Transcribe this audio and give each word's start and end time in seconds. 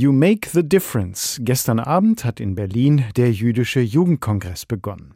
You 0.00 0.12
Make 0.12 0.48
the 0.50 0.62
Difference. 0.62 1.40
Gestern 1.42 1.80
Abend 1.80 2.24
hat 2.24 2.38
in 2.38 2.54
Berlin 2.54 3.06
der 3.16 3.32
jüdische 3.32 3.80
Jugendkongress 3.80 4.64
begonnen. 4.64 5.14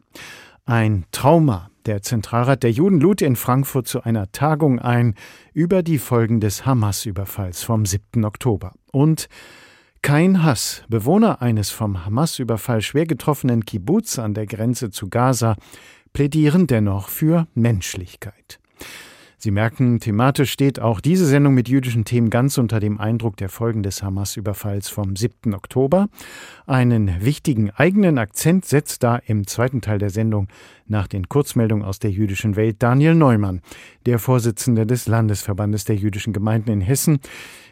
Ein 0.65 1.05
Trauma. 1.13 1.69
Der 1.85 2.01
Zentralrat 2.01 2.63
der 2.63 2.71
Juden 2.71 2.99
lud 2.99 3.21
in 3.21 3.37
Frankfurt 3.37 3.87
zu 3.87 4.03
einer 4.03 4.33
Tagung 4.33 4.79
ein 4.79 5.15
über 5.53 5.83
die 5.83 5.99
Folgen 5.99 6.41
des 6.41 6.65
Hamas-Überfalls 6.65 7.63
vom 7.63 7.85
7. 7.85 8.25
Oktober. 8.25 8.73
Und 8.91 9.29
kein 10.01 10.43
Hass. 10.43 10.83
Bewohner 10.89 11.41
eines 11.41 11.69
vom 11.69 12.05
Hamas-Überfall 12.05 12.81
schwer 12.81 13.05
getroffenen 13.05 13.63
Kibbutz 13.63 14.19
an 14.19 14.33
der 14.33 14.47
Grenze 14.47 14.91
zu 14.91 15.07
Gaza 15.07 15.55
plädieren 16.11 16.67
dennoch 16.67 17.07
für 17.07 17.47
Menschlichkeit. 17.53 18.59
Sie 19.43 19.51
merken, 19.51 19.99
thematisch 19.99 20.53
steht 20.53 20.79
auch 20.79 21.01
diese 21.01 21.25
Sendung 21.25 21.53
mit 21.53 21.67
jüdischen 21.67 22.05
Themen 22.05 22.29
ganz 22.29 22.57
unter 22.57 22.79
dem 22.79 22.97
Eindruck 22.97 23.35
der 23.35 23.49
Folgen 23.49 23.83
des 23.83 24.01
Hamas-Überfalls 24.01 24.87
vom 24.87 25.17
7. 25.17 25.53
Oktober. 25.53 26.07
Einen 26.65 27.21
wichtigen 27.25 27.69
eigenen 27.69 28.19
Akzent 28.19 28.63
setzt 28.63 29.03
da 29.03 29.17
im 29.17 29.45
zweiten 29.45 29.81
Teil 29.81 29.97
der 29.97 30.11
Sendung 30.11 30.47
nach 30.85 31.07
den 31.07 31.27
Kurzmeldungen 31.27 31.83
aus 31.83 31.99
der 31.99 32.11
jüdischen 32.11 32.55
Welt 32.55 32.81
Daniel 32.81 33.15
Neumann, 33.15 33.59
der 34.05 34.17
Vorsitzende 34.17 34.87
des 34.87 35.09
Landesverbandes 35.09 35.83
der 35.83 35.97
jüdischen 35.97 36.31
Gemeinden 36.31 36.71
in 36.71 36.79
Hessen. 36.79 37.19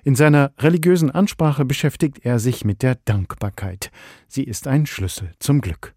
In 0.04 0.16
seiner 0.16 0.52
religiösen 0.58 1.10
Ansprache 1.10 1.64
beschäftigt 1.64 2.26
er 2.26 2.40
sich 2.40 2.66
mit 2.66 2.82
der 2.82 2.96
Dankbarkeit. 3.06 3.92
Sie 4.28 4.44
ist 4.44 4.68
ein 4.68 4.88
Schlüssel 4.88 5.32
zum 5.40 5.62
Glück 5.62 5.94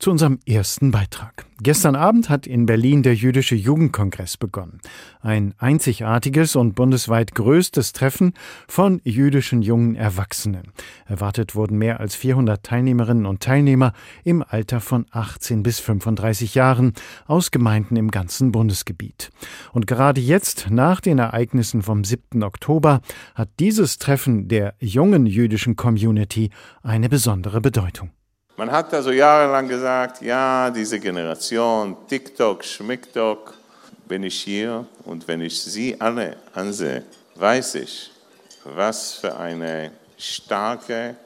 zu 0.00 0.10
unserem 0.10 0.40
ersten 0.46 0.90
Beitrag. 0.90 1.46
Gestern 1.62 1.94
Abend 1.94 2.30
hat 2.30 2.46
in 2.46 2.64
Berlin 2.64 3.02
der 3.02 3.14
Jüdische 3.14 3.54
Jugendkongress 3.54 4.38
begonnen. 4.38 4.80
Ein 5.20 5.52
einzigartiges 5.58 6.56
und 6.56 6.74
bundesweit 6.74 7.34
größtes 7.34 7.92
Treffen 7.92 8.32
von 8.66 9.02
jüdischen 9.04 9.60
jungen 9.60 9.94
Erwachsenen. 9.94 10.72
Erwartet 11.04 11.54
wurden 11.54 11.76
mehr 11.76 12.00
als 12.00 12.14
400 12.14 12.62
Teilnehmerinnen 12.62 13.26
und 13.26 13.42
Teilnehmer 13.42 13.92
im 14.24 14.42
Alter 14.42 14.80
von 14.80 15.04
18 15.10 15.62
bis 15.62 15.80
35 15.80 16.54
Jahren 16.54 16.94
aus 17.26 17.50
Gemeinden 17.50 17.96
im 17.96 18.10
ganzen 18.10 18.52
Bundesgebiet. 18.52 19.30
Und 19.74 19.86
gerade 19.86 20.22
jetzt, 20.22 20.68
nach 20.70 21.02
den 21.02 21.18
Ereignissen 21.18 21.82
vom 21.82 22.04
7. 22.04 22.42
Oktober, 22.42 23.02
hat 23.34 23.50
dieses 23.58 23.98
Treffen 23.98 24.48
der 24.48 24.74
jungen 24.80 25.26
jüdischen 25.26 25.76
Community 25.76 26.48
eine 26.82 27.10
besondere 27.10 27.60
Bedeutung. 27.60 28.12
Man 28.60 28.70
hat 28.70 28.92
also 28.92 29.10
jahrelang 29.10 29.68
gesagt, 29.68 30.20
ja, 30.20 30.70
diese 30.70 31.00
Generation, 31.00 31.96
TikTok, 32.06 32.62
Schmicktok, 32.62 33.54
bin 34.06 34.22
ich 34.22 34.38
hier 34.42 34.84
und 35.06 35.26
wenn 35.26 35.40
ich 35.40 35.58
sie 35.62 35.98
alle 35.98 36.36
ansehe, 36.52 37.04
weiß 37.36 37.76
ich, 37.76 38.10
was 38.64 39.14
für 39.14 39.34
eine 39.34 39.92
starke 40.18 41.16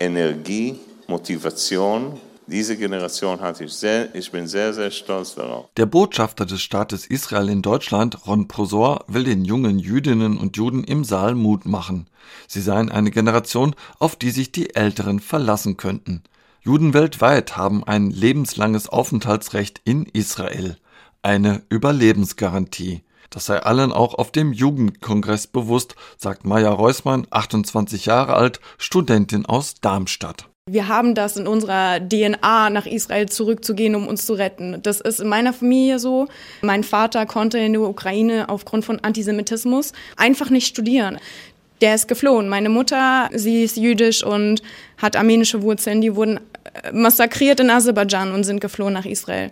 Energie, 0.00 0.80
Motivation 1.08 2.18
diese 2.46 2.78
Generation 2.78 3.38
hat. 3.42 3.60
Ich, 3.60 3.74
sehr, 3.74 4.14
ich 4.14 4.32
bin 4.32 4.46
sehr, 4.46 4.72
sehr 4.72 4.90
stolz 4.90 5.34
darauf. 5.34 5.68
Der 5.76 5.84
Botschafter 5.84 6.46
des 6.46 6.62
Staates 6.62 7.04
Israel 7.04 7.50
in 7.50 7.60
Deutschland, 7.60 8.26
Ron 8.26 8.48
Prosor, 8.48 9.04
will 9.08 9.24
den 9.24 9.44
jungen 9.44 9.78
Jüdinnen 9.78 10.38
und 10.38 10.56
Juden 10.56 10.84
im 10.84 11.04
Saal 11.04 11.34
Mut 11.34 11.66
machen. 11.66 12.06
Sie 12.48 12.62
seien 12.62 12.90
eine 12.90 13.10
Generation, 13.10 13.74
auf 13.98 14.16
die 14.16 14.30
sich 14.30 14.52
die 14.52 14.74
Älteren 14.74 15.20
verlassen 15.20 15.76
könnten. 15.76 16.22
Juden 16.64 16.94
weltweit 16.94 17.56
haben 17.56 17.82
ein 17.82 18.12
lebenslanges 18.12 18.88
Aufenthaltsrecht 18.88 19.80
in 19.84 20.06
Israel, 20.06 20.76
eine 21.20 21.62
Überlebensgarantie. 21.70 23.02
Das 23.30 23.46
sei 23.46 23.58
allen 23.58 23.90
auch 23.90 24.14
auf 24.14 24.30
dem 24.30 24.52
Jugendkongress 24.52 25.48
bewusst, 25.48 25.96
sagt 26.16 26.44
Maja 26.44 26.70
Reusmann, 26.70 27.26
28 27.30 28.06
Jahre 28.06 28.34
alt, 28.34 28.60
Studentin 28.78 29.44
aus 29.44 29.80
Darmstadt. 29.80 30.48
Wir 30.70 30.86
haben 30.86 31.16
das 31.16 31.36
in 31.36 31.48
unserer 31.48 31.98
DNA, 31.98 32.70
nach 32.70 32.86
Israel 32.86 33.28
zurückzugehen, 33.28 33.96
um 33.96 34.06
uns 34.06 34.24
zu 34.24 34.34
retten. 34.34 34.80
Das 34.84 35.00
ist 35.00 35.18
in 35.18 35.26
meiner 35.26 35.52
Familie 35.52 35.98
so. 35.98 36.28
Mein 36.60 36.84
Vater 36.84 37.26
konnte 37.26 37.58
in 37.58 37.72
der 37.72 37.82
Ukraine 37.82 38.48
aufgrund 38.48 38.84
von 38.84 39.00
Antisemitismus 39.00 39.92
einfach 40.16 40.50
nicht 40.50 40.68
studieren 40.68 41.18
der 41.82 41.96
ist 41.96 42.06
geflohen. 42.06 42.48
Meine 42.48 42.68
Mutter, 42.68 43.28
sie 43.34 43.64
ist 43.64 43.76
jüdisch 43.76 44.24
und 44.24 44.62
hat 44.96 45.16
armenische 45.16 45.62
Wurzeln, 45.62 46.00
die 46.00 46.14
wurden 46.14 46.40
massakriert 46.92 47.60
in 47.60 47.70
Aserbaidschan 47.70 48.32
und 48.32 48.44
sind 48.44 48.60
geflohen 48.60 48.94
nach 48.94 49.06
Israel. 49.06 49.50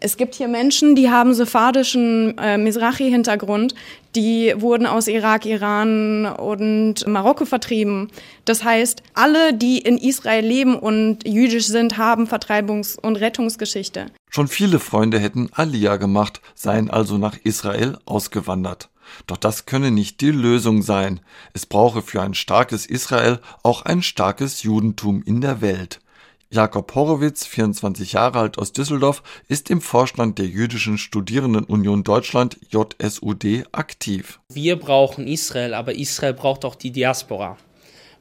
Es 0.00 0.16
gibt 0.16 0.36
hier 0.36 0.46
Menschen, 0.46 0.94
die 0.94 1.10
haben 1.10 1.34
sephardischen 1.34 2.38
äh, 2.38 2.56
Mizrahi-Hintergrund, 2.56 3.74
die 4.14 4.54
wurden 4.56 4.86
aus 4.86 5.08
Irak, 5.08 5.44
Iran 5.44 6.24
und 6.26 7.06
Marokko 7.06 7.44
vertrieben. 7.44 8.08
Das 8.44 8.62
heißt, 8.62 9.02
alle, 9.14 9.52
die 9.54 9.78
in 9.78 9.98
Israel 9.98 10.44
leben 10.44 10.78
und 10.78 11.26
jüdisch 11.26 11.66
sind, 11.66 11.98
haben 11.98 12.26
Vertreibungs- 12.26 12.98
und 12.98 13.16
Rettungsgeschichte. 13.16 14.06
Schon 14.30 14.46
viele 14.46 14.78
Freunde 14.78 15.18
hätten 15.18 15.50
Aliyah 15.52 15.96
gemacht, 15.96 16.40
seien 16.54 16.90
also 16.90 17.18
nach 17.18 17.36
Israel 17.42 17.98
ausgewandert. 18.06 18.90
Doch 19.26 19.36
das 19.36 19.66
könne 19.66 19.90
nicht 19.90 20.20
die 20.20 20.30
Lösung 20.30 20.82
sein. 20.82 21.20
Es 21.54 21.66
brauche 21.66 22.02
für 22.02 22.22
ein 22.22 22.34
starkes 22.34 22.86
Israel 22.86 23.40
auch 23.62 23.82
ein 23.82 24.02
starkes 24.02 24.62
Judentum 24.62 25.22
in 25.24 25.40
der 25.40 25.60
Welt. 25.60 26.00
Jakob 26.50 26.94
Horowitz, 26.94 27.44
24 27.44 28.14
Jahre 28.14 28.38
alt 28.38 28.58
aus 28.58 28.72
Düsseldorf, 28.72 29.22
ist 29.48 29.68
im 29.68 29.82
Vorstand 29.82 30.38
der 30.38 30.46
Jüdischen 30.46 30.96
Studierendenunion 30.96 32.04
Deutschland 32.04 32.58
JSUD 32.70 33.64
aktiv. 33.72 34.40
Wir 34.52 34.76
brauchen 34.76 35.26
Israel, 35.26 35.74
aber 35.74 35.94
Israel 35.94 36.32
braucht 36.32 36.64
auch 36.64 36.74
die 36.74 36.90
Diaspora 36.90 37.58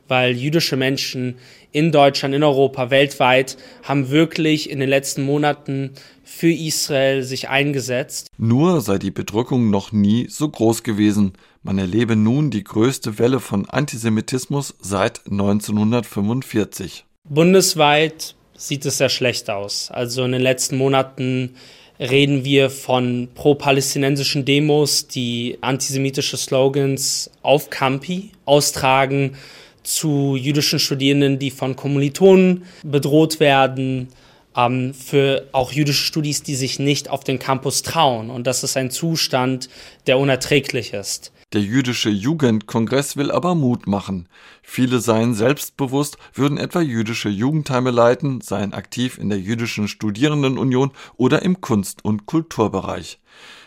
weil 0.08 0.36
jüdische 0.36 0.78
Menschen 0.78 1.36
in 1.72 1.92
Deutschland, 1.92 2.34
in 2.34 2.44
Europa, 2.44 2.90
weltweit 2.90 3.58
haben 3.84 4.10
wirklich 4.10 4.70
in 4.70 4.80
den 4.80 4.90
letzten 4.90 5.24
Monaten 5.24 5.92
für 6.24 6.52
Israel 6.52 7.24
sich 7.24 7.50
eingesetzt. 7.50 8.30
Nur 8.38 8.82
sei 8.82 8.98
die 8.98 9.12
Bedrückung 9.12 9.70
noch 9.70 9.92
nie 9.92 10.28
so 10.30 10.50
groß 10.50 10.84
gewesen. 10.84 11.34
Man 11.64 11.78
erlebe 11.78 12.16
nun 12.16 12.50
die 12.52 12.64
größte 12.64 13.20
Welle 13.20 13.40
von 13.40 13.70
Antisemitismus 13.70 14.76
seit 14.80 15.22
1945. 15.30 17.06
Bundesweit 17.30 18.36
sieht 18.56 18.86
es 18.86 18.98
sehr 18.98 19.10
schlecht 19.10 19.50
aus. 19.50 19.92
Also 19.92 20.24
in 20.24 20.32
den 20.32 20.42
letzten 20.42 20.78
Monaten 20.78 21.56
reden 22.00 22.46
wir 22.46 22.70
von 22.70 23.28
pro-palästinensischen 23.34 24.46
Demos, 24.46 25.08
die 25.08 25.58
antisemitische 25.62 26.38
Slogans 26.38 27.30
auf 27.42 27.70
Campi 27.70 28.32
austragen 28.46 29.36
zu 29.84 30.36
jüdischen 30.36 30.80
Studierenden, 30.80 31.40
die 31.40 31.52
von 31.52 31.76
Kommilitonen 31.76 32.66
bedroht 32.84 33.40
werden, 33.40 34.09
ähm, 34.56 34.94
für 34.94 35.48
auch 35.52 35.72
jüdische 35.72 36.04
Studis, 36.04 36.44
die 36.44 36.56
sich 36.56 36.80
nicht 36.80 37.09
auf 37.09 37.24
den 37.24 37.40
Campus 37.40 37.84
trauen. 37.84 38.30
Und 38.30 38.48
das 38.48 38.64
ist 38.64 38.76
ein 38.76 38.92
Zustand, 38.92 39.70
der 40.08 40.20
unerträglich 40.20 40.94
ist. 40.94 41.32
Der 41.53 41.62
jüdische 41.62 42.09
Jugendkongress 42.09 43.16
will 43.16 43.31
aber 43.31 43.56
Mut 43.56 43.88
machen. 43.88 44.28
Viele 44.62 45.00
seien 45.00 45.34
selbstbewusst, 45.34 46.18
würden 46.34 46.58
etwa 46.58 46.81
jüdische 46.81 47.30
Jugendheime 47.30 47.91
leiten, 47.91 48.41
seien 48.41 48.73
aktiv 48.73 49.17
in 49.17 49.29
der 49.29 49.40
jüdischen 49.40 49.88
Studierendenunion 49.88 50.91
oder 51.16 51.44
im 51.44 51.61
Kunst- 51.61 52.03
und 52.03 52.26
Kulturbereich. 52.26 53.22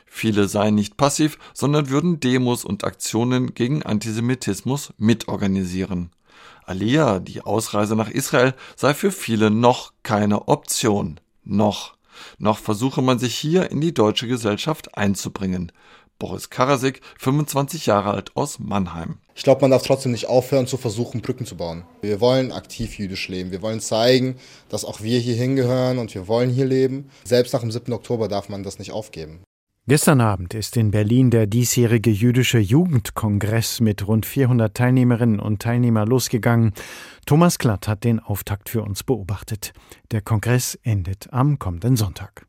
Viele 0.05 0.47
seien 0.47 0.75
nicht 0.75 0.99
passiv, 0.99 1.39
sondern 1.55 1.89
würden 1.89 2.21
Demos 2.21 2.67
und 2.67 2.85
Aktionen 2.85 3.55
gegen 3.55 3.83
Antisemitismus 3.83 4.93
mitorganisieren. 4.99 6.11
Aliyah, 6.67 7.19
die 7.19 7.41
Ausreise 7.41 7.97
nach 7.97 8.11
Israel, 8.11 8.55
sei 8.77 8.93
für 8.93 9.11
viele 9.11 9.51
noch 9.51 9.95
keine 10.03 10.49
Option. 10.49 11.19
Noch. 11.45 11.95
Noch 12.39 12.59
versuche 12.59 13.01
man 13.01 13.19
sich 13.19 13.35
hier 13.35 13.71
in 13.71 13.81
die 13.81 13.95
deutsche 13.95 14.29
Gesellschaft 14.29 14.99
einzubringen. 14.99 15.73
Boris 16.21 16.51
Karasik, 16.51 17.01
25 17.19 17.87
Jahre 17.87 18.13
alt 18.13 18.37
aus 18.37 18.61
Mannheim. 18.61 19.19
Ich 19.35 19.43
glaube, 19.43 19.63
man 19.63 19.73
darf 19.73 19.83
trotzdem 19.83 20.13
nicht 20.13 20.29
aufhören 20.29 20.69
zu 20.69 20.77
versuchen, 20.77 21.23
Brücken 21.23 21.47
zu 21.47 21.57
bauen. 21.57 21.83
Wir 22.03 22.21
wollen 22.21 22.53
aktiv 22.53 22.99
jüdisch 22.99 23.27
leben. 23.29 23.51
Wir 23.51 23.63
wollen 23.63 23.81
zeigen, 23.81 24.37
dass 24.69 24.85
auch 24.85 25.01
wir 25.01 25.19
hier 25.19 25.35
hingehören 25.35 25.99
und 25.99 26.15
wir 26.15 26.29
wollen 26.29 26.51
hier 26.51 26.67
leben. 26.67 27.11
Selbst 27.25 27.55
nach 27.55 27.63
dem 27.63 27.73
7. 27.73 27.93
Oktober 27.93 28.29
darf 28.29 28.49
man 28.49 28.63
das 28.63 28.79
nicht 28.79 28.93
aufgeben. 28.93 29.41
Gestern 29.89 30.21
Abend 30.21 30.53
ist 30.53 30.77
in 30.77 30.91
Berlin 30.91 31.31
der 31.31 31.47
diesjährige 31.47 32.11
jüdische 32.11 32.59
Jugendkongress 32.59 33.81
mit 33.81 34.07
rund 34.07 34.27
400 34.27 34.77
Teilnehmerinnen 34.77 35.41
und 35.41 35.63
Teilnehmern 35.63 36.07
losgegangen. 36.07 36.75
Thomas 37.25 37.59
Glatt 37.59 37.89
hat 37.89 38.05
den 38.05 38.21
Auftakt 38.21 38.69
für 38.69 38.83
uns 38.83 39.03
beobachtet. 39.03 39.73
Der 40.11 40.21
Kongress 40.21 40.79
endet 40.83 41.33
am 41.33 41.59
kommenden 41.59 41.97
Sonntag. 41.97 42.47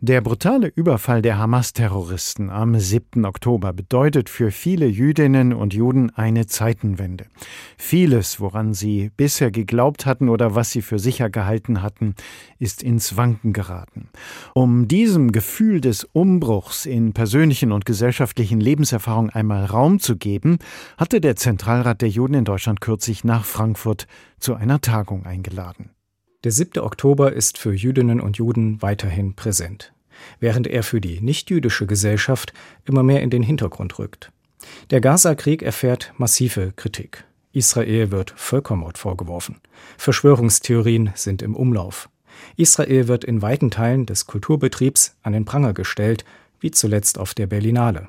Der 0.00 0.20
brutale 0.20 0.68
Überfall 0.68 1.22
der 1.22 1.38
Hamas-Terroristen 1.38 2.50
am 2.50 2.78
7. 2.78 3.24
Oktober 3.24 3.72
bedeutet 3.72 4.28
für 4.28 4.52
viele 4.52 4.86
Jüdinnen 4.86 5.52
und 5.52 5.74
Juden 5.74 6.10
eine 6.14 6.46
Zeitenwende. 6.46 7.26
Vieles, 7.76 8.38
woran 8.38 8.74
sie 8.74 9.10
bisher 9.16 9.50
geglaubt 9.50 10.06
hatten 10.06 10.28
oder 10.28 10.54
was 10.54 10.70
sie 10.70 10.82
für 10.82 11.00
sicher 11.00 11.30
gehalten 11.30 11.82
hatten, 11.82 12.14
ist 12.60 12.84
ins 12.84 13.16
Wanken 13.16 13.52
geraten. 13.52 14.08
Um 14.54 14.86
diesem 14.86 15.32
Gefühl 15.32 15.80
des 15.80 16.04
Umbruchs 16.04 16.86
in 16.86 17.12
persönlichen 17.12 17.72
und 17.72 17.84
gesellschaftlichen 17.84 18.60
Lebenserfahrungen 18.60 19.30
einmal 19.30 19.64
Raum 19.64 19.98
zu 19.98 20.16
geben, 20.16 20.58
hatte 20.96 21.20
der 21.20 21.34
Zentralrat 21.34 22.02
der 22.02 22.08
Juden 22.08 22.34
in 22.34 22.44
Deutschland 22.44 22.80
kürzlich 22.80 23.24
nach 23.24 23.44
Frankfurt 23.44 24.06
zu 24.38 24.54
einer 24.54 24.80
Tagung 24.80 25.26
eingeladen. 25.26 25.90
Der 26.44 26.52
7. 26.52 26.78
Oktober 26.78 27.32
ist 27.32 27.58
für 27.58 27.72
Jüdinnen 27.72 28.20
und 28.20 28.36
Juden 28.36 28.80
weiterhin 28.80 29.34
präsent, 29.34 29.92
während 30.38 30.68
er 30.68 30.84
für 30.84 31.00
die 31.00 31.20
nichtjüdische 31.20 31.84
Gesellschaft 31.88 32.52
immer 32.84 33.02
mehr 33.02 33.22
in 33.22 33.30
den 33.30 33.42
Hintergrund 33.42 33.98
rückt. 33.98 34.30
Der 34.90 35.00
Gaza-Krieg 35.00 35.62
erfährt 35.62 36.12
massive 36.16 36.72
Kritik. 36.76 37.24
Israel 37.50 38.12
wird 38.12 38.34
Völkermord 38.36 38.98
vorgeworfen. 38.98 39.56
Verschwörungstheorien 39.96 41.10
sind 41.16 41.42
im 41.42 41.56
Umlauf. 41.56 42.08
Israel 42.56 43.08
wird 43.08 43.24
in 43.24 43.42
weiten 43.42 43.72
Teilen 43.72 44.06
des 44.06 44.28
Kulturbetriebs 44.28 45.16
an 45.24 45.32
den 45.32 45.44
Pranger 45.44 45.72
gestellt, 45.72 46.24
wie 46.60 46.70
zuletzt 46.70 47.18
auf 47.18 47.34
der 47.34 47.48
Berlinale. 47.48 48.06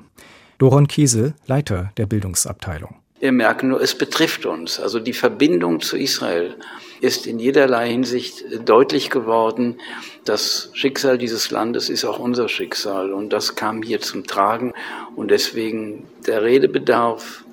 Doron 0.58 0.86
Kiesel, 0.86 1.34
Leiter 1.46 1.90
der 1.96 2.06
Bildungsabteilung. 2.06 2.99
Wir 3.20 3.32
merken 3.32 3.68
nur, 3.68 3.82
es 3.82 3.94
betrifft 3.94 4.46
uns. 4.46 4.80
Also 4.80 4.98
die 4.98 5.12
Verbindung 5.12 5.80
zu 5.80 5.96
Israel 5.96 6.56
ist 7.02 7.26
in 7.26 7.38
jederlei 7.38 7.90
Hinsicht 7.90 8.44
deutlich 8.64 9.10
geworden. 9.10 9.76
Das 10.24 10.70
Schicksal 10.72 11.18
dieses 11.18 11.50
Landes 11.50 11.90
ist 11.90 12.04
auch 12.04 12.18
unser 12.18 12.48
Schicksal 12.48 13.12
und 13.12 13.30
das 13.30 13.54
kam 13.56 13.82
hier 13.82 14.00
zum 14.00 14.26
Tragen 14.26 14.72
und 15.16 15.30
deswegen 15.30 16.06
der 16.26 16.42
Redebedarf 16.42 17.44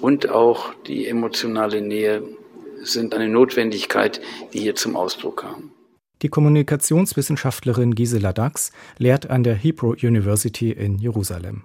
und 0.00 0.28
auch 0.28 0.74
die 0.86 1.06
emotionale 1.06 1.80
Nähe 1.80 2.22
sind 2.82 3.14
eine 3.14 3.28
Notwendigkeit, 3.28 4.20
die 4.52 4.60
hier 4.60 4.74
zum 4.74 4.94
Ausdruck 4.94 5.38
kam. 5.38 5.70
Die 6.20 6.28
Kommunikationswissenschaftlerin 6.28 7.94
Gisela 7.94 8.32
Dax 8.32 8.72
lehrt 8.98 9.30
an 9.30 9.42
der 9.42 9.54
Hebrew 9.54 9.94
University 10.02 10.70
in 10.70 10.98
Jerusalem. 10.98 11.64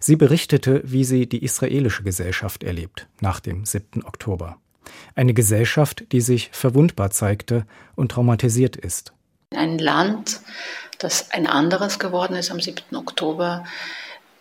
Sie 0.00 0.16
berichtete, 0.16 0.82
wie 0.84 1.04
sie 1.04 1.28
die 1.28 1.42
israelische 1.42 2.02
Gesellschaft 2.02 2.62
erlebt 2.62 3.06
nach 3.20 3.40
dem 3.40 3.64
7. 3.64 4.04
Oktober. 4.04 4.58
Eine 5.14 5.34
Gesellschaft, 5.34 6.04
die 6.12 6.20
sich 6.20 6.50
verwundbar 6.52 7.10
zeigte 7.10 7.66
und 7.94 8.12
traumatisiert 8.12 8.76
ist. 8.76 9.12
Ein 9.54 9.78
Land, 9.78 10.40
das 10.98 11.30
ein 11.30 11.46
anderes 11.46 11.98
geworden 11.98 12.36
ist 12.36 12.50
am 12.50 12.60
7. 12.60 12.96
Oktober, 12.96 13.64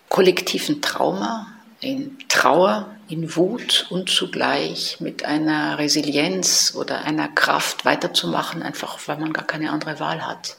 kollektiven 0.09 0.81
Trauma, 0.81 1.47
in 1.81 2.17
Trauer, 2.29 2.89
in 3.07 3.35
Wut 3.35 3.85
und 3.89 4.09
zugleich 4.09 4.97
mit 4.99 5.25
einer 5.25 5.77
Resilienz 5.77 6.73
oder 6.75 7.03
einer 7.03 7.27
Kraft 7.27 7.85
weiterzumachen, 7.85 8.63
einfach 8.63 8.97
weil 9.07 9.17
man 9.17 9.33
gar 9.33 9.45
keine 9.45 9.71
andere 9.71 9.99
Wahl 9.99 10.25
hat. 10.25 10.57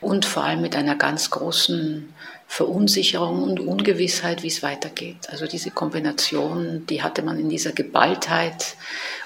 Und 0.00 0.24
vor 0.24 0.44
allem 0.44 0.60
mit 0.60 0.76
einer 0.76 0.94
ganz 0.94 1.30
großen 1.30 2.14
Verunsicherung 2.54 3.44
und 3.44 3.60
Ungewissheit, 3.60 4.42
wie 4.42 4.48
es 4.48 4.62
weitergeht. 4.62 5.30
Also 5.30 5.46
diese 5.46 5.70
Kombination, 5.70 6.84
die 6.86 7.02
hatte 7.02 7.22
man 7.22 7.38
in 7.38 7.48
dieser 7.48 7.72
Geballtheit 7.72 8.76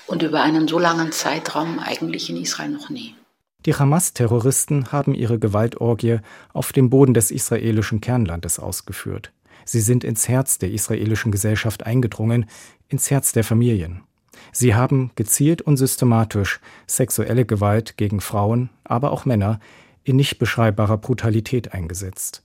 und 0.06 0.22
über 0.22 0.42
einen 0.42 0.68
so 0.68 0.78
langen 0.78 1.10
Zeitraum 1.10 1.80
eigentlich 1.80 2.30
in 2.30 2.36
Israel 2.36 2.68
noch 2.68 2.88
nie. 2.88 3.16
Die 3.64 3.74
Hamas-Terroristen 3.74 4.92
haben 4.92 5.12
ihre 5.12 5.40
Gewaltorgie 5.40 6.20
auf 6.52 6.72
dem 6.72 6.88
Boden 6.88 7.14
des 7.14 7.32
israelischen 7.32 8.00
Kernlandes 8.00 8.60
ausgeführt. 8.60 9.32
Sie 9.64 9.80
sind 9.80 10.04
ins 10.04 10.28
Herz 10.28 10.58
der 10.58 10.70
israelischen 10.70 11.32
Gesellschaft 11.32 11.84
eingedrungen, 11.84 12.46
ins 12.88 13.10
Herz 13.10 13.32
der 13.32 13.42
Familien. 13.42 14.04
Sie 14.52 14.76
haben 14.76 15.10
gezielt 15.16 15.62
und 15.62 15.78
systematisch 15.78 16.60
sexuelle 16.86 17.44
Gewalt 17.44 17.96
gegen 17.96 18.20
Frauen, 18.20 18.70
aber 18.84 19.10
auch 19.10 19.24
Männer 19.24 19.58
in 20.04 20.14
nicht 20.14 20.38
beschreibbarer 20.38 20.98
Brutalität 20.98 21.74
eingesetzt 21.74 22.44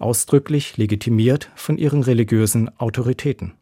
ausdrücklich 0.00 0.76
legitimiert 0.76 1.50
von 1.54 1.78
ihren 1.78 2.02
religiösen 2.02 2.70
Autoritäten. 2.78 3.52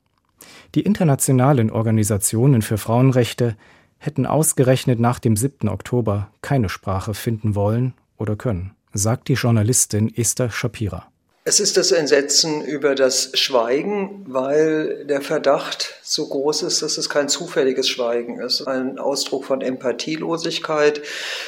Die 0.74 0.82
internationalen 0.82 1.70
Organisationen 1.70 2.62
für 2.62 2.78
Frauenrechte 2.78 3.56
hätten 3.98 4.26
ausgerechnet 4.26 5.00
nach 5.00 5.18
dem 5.18 5.36
7. 5.36 5.68
Oktober 5.68 6.30
keine 6.40 6.68
Sprache 6.68 7.14
finden 7.14 7.54
wollen 7.54 7.94
oder 8.16 8.36
können, 8.36 8.72
sagt 8.92 9.28
die 9.28 9.34
Journalistin 9.34 10.14
Esther 10.14 10.50
Shapira. 10.50 11.08
Es 11.48 11.60
ist 11.60 11.78
das 11.78 11.92
Entsetzen 11.92 12.60
über 12.60 12.94
das 12.94 13.30
Schweigen, 13.32 14.22
weil 14.26 15.06
der 15.06 15.22
Verdacht 15.22 15.94
so 16.02 16.28
groß 16.28 16.62
ist, 16.64 16.82
dass 16.82 16.98
es 16.98 17.08
kein 17.08 17.30
zufälliges 17.30 17.88
Schweigen 17.88 18.38
ist. 18.38 18.68
Ein 18.68 18.98
Ausdruck 18.98 19.46
von 19.46 19.62
Empathielosigkeit, 19.62 21.00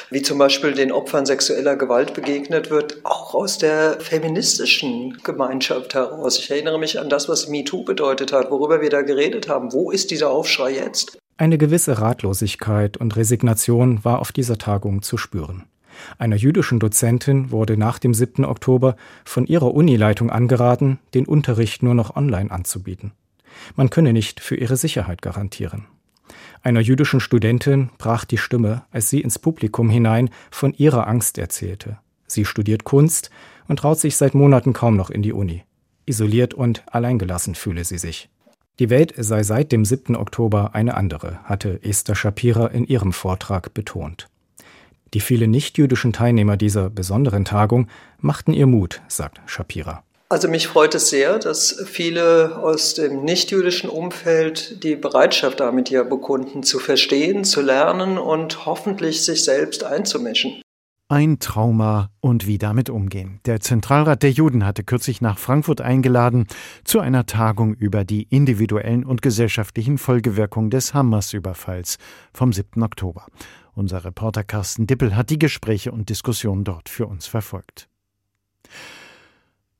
wie 0.09 0.23
zum 0.23 0.39
Beispiel 0.39 0.73
den 0.73 0.91
Opfern 0.91 1.27
sexueller 1.27 1.75
Gewalt 1.75 2.15
begegnet 2.15 2.71
wird, 2.71 2.97
auch 3.03 3.35
aus 3.35 3.59
der 3.59 3.99
feministischen 3.99 5.19
Gemeinschaft 5.23 5.93
heraus. 5.93 6.39
Ich 6.39 6.49
erinnere 6.49 6.79
mich 6.79 6.99
an 6.99 7.07
das, 7.07 7.29
was 7.29 7.47
MeToo 7.47 7.83
bedeutet 7.83 8.33
hat, 8.33 8.49
worüber 8.49 8.81
wir 8.81 8.89
da 8.89 9.03
geredet 9.03 9.49
haben. 9.49 9.71
Wo 9.71 9.91
ist 9.91 10.09
dieser 10.09 10.31
Aufschrei 10.31 10.71
jetzt? 10.71 11.19
Eine 11.37 11.59
gewisse 11.59 11.99
Ratlosigkeit 11.99 12.97
und 12.97 13.15
Resignation 13.15 14.03
war 14.03 14.17
auf 14.17 14.31
dieser 14.31 14.57
Tagung 14.57 15.03
zu 15.03 15.17
spüren. 15.17 15.65
Einer 16.17 16.35
jüdischen 16.35 16.79
Dozentin 16.79 17.51
wurde 17.51 17.77
nach 17.77 17.99
dem 17.99 18.13
7. 18.13 18.45
Oktober 18.45 18.95
von 19.25 19.45
ihrer 19.45 19.73
Unileitung 19.73 20.29
angeraten, 20.29 20.99
den 21.13 21.25
Unterricht 21.25 21.83
nur 21.83 21.93
noch 21.93 22.15
online 22.15 22.51
anzubieten. 22.51 23.11
Man 23.75 23.89
könne 23.89 24.13
nicht 24.13 24.39
für 24.39 24.55
ihre 24.55 24.77
Sicherheit 24.77 25.21
garantieren. 25.21 25.85
Einer 26.63 26.79
jüdischen 26.79 27.19
Studentin 27.19 27.89
brach 27.97 28.25
die 28.25 28.37
Stimme, 28.37 28.83
als 28.91 29.09
sie 29.09 29.21
ins 29.21 29.39
Publikum 29.39 29.89
hinein 29.89 30.29
von 30.51 30.73
ihrer 30.73 31.07
Angst 31.07 31.37
erzählte. 31.37 31.97
Sie 32.27 32.45
studiert 32.45 32.83
Kunst 32.83 33.29
und 33.67 33.79
traut 33.79 33.99
sich 33.99 34.15
seit 34.15 34.35
Monaten 34.35 34.73
kaum 34.73 34.95
noch 34.95 35.09
in 35.09 35.21
die 35.21 35.33
Uni. 35.33 35.63
Isoliert 36.05 36.53
und 36.53 36.83
alleingelassen 36.87 37.55
fühle 37.55 37.83
sie 37.83 37.97
sich. 37.97 38.29
Die 38.79 38.89
Welt 38.89 39.13
sei 39.17 39.43
seit 39.43 39.71
dem 39.71 39.85
7. 39.85 40.15
Oktober 40.15 40.73
eine 40.73 40.95
andere, 40.95 41.39
hatte 41.43 41.83
Esther 41.83 42.15
Shapira 42.15 42.67
in 42.67 42.85
ihrem 42.85 43.13
Vortrag 43.13 43.73
betont. 43.73 44.27
Die 45.13 45.19
vielen 45.19 45.51
nichtjüdischen 45.51 46.13
Teilnehmer 46.13 46.55
dieser 46.55 46.89
besonderen 46.89 47.43
Tagung 47.43 47.87
machten 48.19 48.53
ihr 48.53 48.67
Mut, 48.67 49.01
sagt 49.07 49.41
Shapira. 49.45 50.03
Also 50.29 50.47
mich 50.47 50.67
freut 50.67 50.95
es 50.95 51.09
sehr, 51.09 51.39
dass 51.39 51.83
viele 51.85 52.57
aus 52.57 52.93
dem 52.93 53.25
nichtjüdischen 53.25 53.89
Umfeld 53.89 54.81
die 54.81 54.95
Bereitschaft 54.95 55.59
damit 55.59 55.89
hier 55.89 56.05
bekunden, 56.05 56.63
zu 56.63 56.79
verstehen, 56.79 57.43
zu 57.43 57.61
lernen 57.61 58.17
und 58.17 58.65
hoffentlich 58.65 59.25
sich 59.25 59.43
selbst 59.43 59.83
einzumischen. 59.83 60.61
Ein 61.09 61.39
Trauma 61.39 62.09
und 62.21 62.47
wie 62.47 62.57
damit 62.57 62.89
umgehen. 62.89 63.41
Der 63.43 63.59
Zentralrat 63.59 64.23
der 64.23 64.31
Juden 64.31 64.65
hatte 64.65 64.85
kürzlich 64.85 65.19
nach 65.19 65.37
Frankfurt 65.37 65.81
eingeladen 65.81 66.47
zu 66.85 67.01
einer 67.01 67.25
Tagung 67.25 67.73
über 67.73 68.05
die 68.05 68.23
individuellen 68.29 69.03
und 69.03 69.21
gesellschaftlichen 69.21 69.97
Folgewirkungen 69.97 70.69
des 70.69 70.93
Hamas-Überfalls 70.93 71.97
vom 72.31 72.53
7. 72.53 72.81
Oktober. 72.81 73.25
Unser 73.81 74.05
Reporter 74.05 74.43
Carsten 74.43 74.85
Dippel 74.85 75.15
hat 75.15 75.31
die 75.31 75.39
Gespräche 75.39 75.91
und 75.91 76.09
Diskussionen 76.09 76.63
dort 76.63 76.87
für 76.87 77.07
uns 77.07 77.25
verfolgt. 77.25 77.89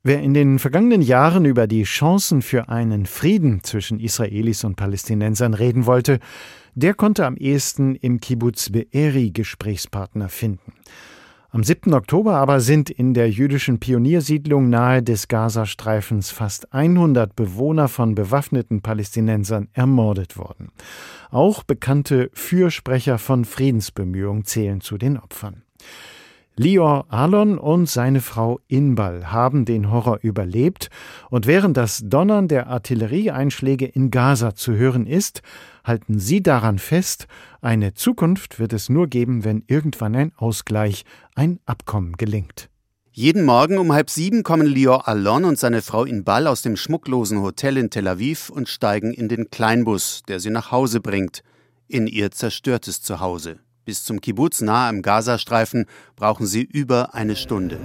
Wer 0.01 0.23
in 0.23 0.33
den 0.33 0.57
vergangenen 0.57 1.03
Jahren 1.03 1.45
über 1.45 1.67
die 1.67 1.83
Chancen 1.83 2.41
für 2.41 2.67
einen 2.67 3.05
Frieden 3.05 3.63
zwischen 3.63 3.99
Israelis 3.99 4.63
und 4.63 4.75
Palästinensern 4.75 5.53
reden 5.53 5.85
wollte, 5.85 6.19
der 6.73 6.95
konnte 6.95 7.27
am 7.27 7.37
ehesten 7.37 7.93
im 7.93 8.19
Kibbutz 8.19 8.71
Be'eri 8.71 9.31
Gesprächspartner 9.31 10.29
finden. 10.29 10.73
Am 11.53 11.65
7. 11.65 11.93
Oktober 11.93 12.35
aber 12.35 12.61
sind 12.61 12.89
in 12.89 13.13
der 13.13 13.29
jüdischen 13.29 13.77
Pioniersiedlung 13.77 14.69
nahe 14.69 15.03
des 15.03 15.27
Gazastreifens 15.27 16.31
fast 16.31 16.73
100 16.73 17.35
Bewohner 17.35 17.89
von 17.89 18.15
bewaffneten 18.15 18.81
Palästinensern 18.81 19.67
ermordet 19.73 20.37
worden. 20.37 20.71
Auch 21.29 21.63
bekannte 21.63 22.29
Fürsprecher 22.31 23.17
von 23.17 23.43
Friedensbemühungen 23.43 24.45
zählen 24.45 24.79
zu 24.79 24.97
den 24.97 25.17
Opfern. 25.17 25.63
Lior 26.57 27.05
Alon 27.07 27.57
und 27.57 27.89
seine 27.89 28.19
Frau 28.19 28.59
Inbal 28.67 29.31
haben 29.31 29.63
den 29.63 29.89
Horror 29.89 30.19
überlebt 30.21 30.89
und 31.29 31.47
während 31.47 31.77
das 31.77 32.01
Donnern 32.03 32.49
der 32.49 32.67
Artillerieeinschläge 32.67 33.85
in 33.85 34.11
Gaza 34.11 34.53
zu 34.53 34.73
hören 34.73 35.07
ist, 35.07 35.41
halten 35.85 36.19
sie 36.19 36.43
daran 36.43 36.77
fest, 36.77 37.27
eine 37.61 37.93
Zukunft 37.93 38.59
wird 38.59 38.73
es 38.73 38.89
nur 38.89 39.07
geben, 39.07 39.45
wenn 39.45 39.63
irgendwann 39.67 40.13
ein 40.13 40.33
Ausgleich, 40.35 41.05
ein 41.35 41.61
Abkommen 41.65 42.17
gelingt. 42.17 42.69
Jeden 43.13 43.45
Morgen 43.45 43.77
um 43.77 43.93
halb 43.93 44.09
sieben 44.09 44.43
kommen 44.43 44.67
Lior 44.67 45.07
Allon 45.07 45.45
und 45.45 45.57
seine 45.57 45.81
Frau 45.81 46.03
Inbal 46.03 46.47
aus 46.47 46.61
dem 46.61 46.75
schmucklosen 46.75 47.41
Hotel 47.41 47.77
in 47.77 47.89
Tel 47.89 48.09
Aviv 48.09 48.49
und 48.49 48.67
steigen 48.67 49.13
in 49.13 49.29
den 49.29 49.51
Kleinbus, 49.51 50.23
der 50.27 50.41
sie 50.41 50.49
nach 50.49 50.71
Hause 50.71 50.99
bringt, 50.99 51.43
in 51.87 52.07
ihr 52.07 52.31
zerstörtes 52.31 53.01
Zuhause. 53.01 53.59
Bis 53.91 54.05
zum 54.05 54.21
Kibbutz 54.21 54.61
nahe 54.61 54.87
am 54.87 55.01
Gazastreifen 55.01 55.85
brauchen 56.15 56.45
sie 56.45 56.61
über 56.61 57.13
eine 57.13 57.35
Stunde. 57.35 57.77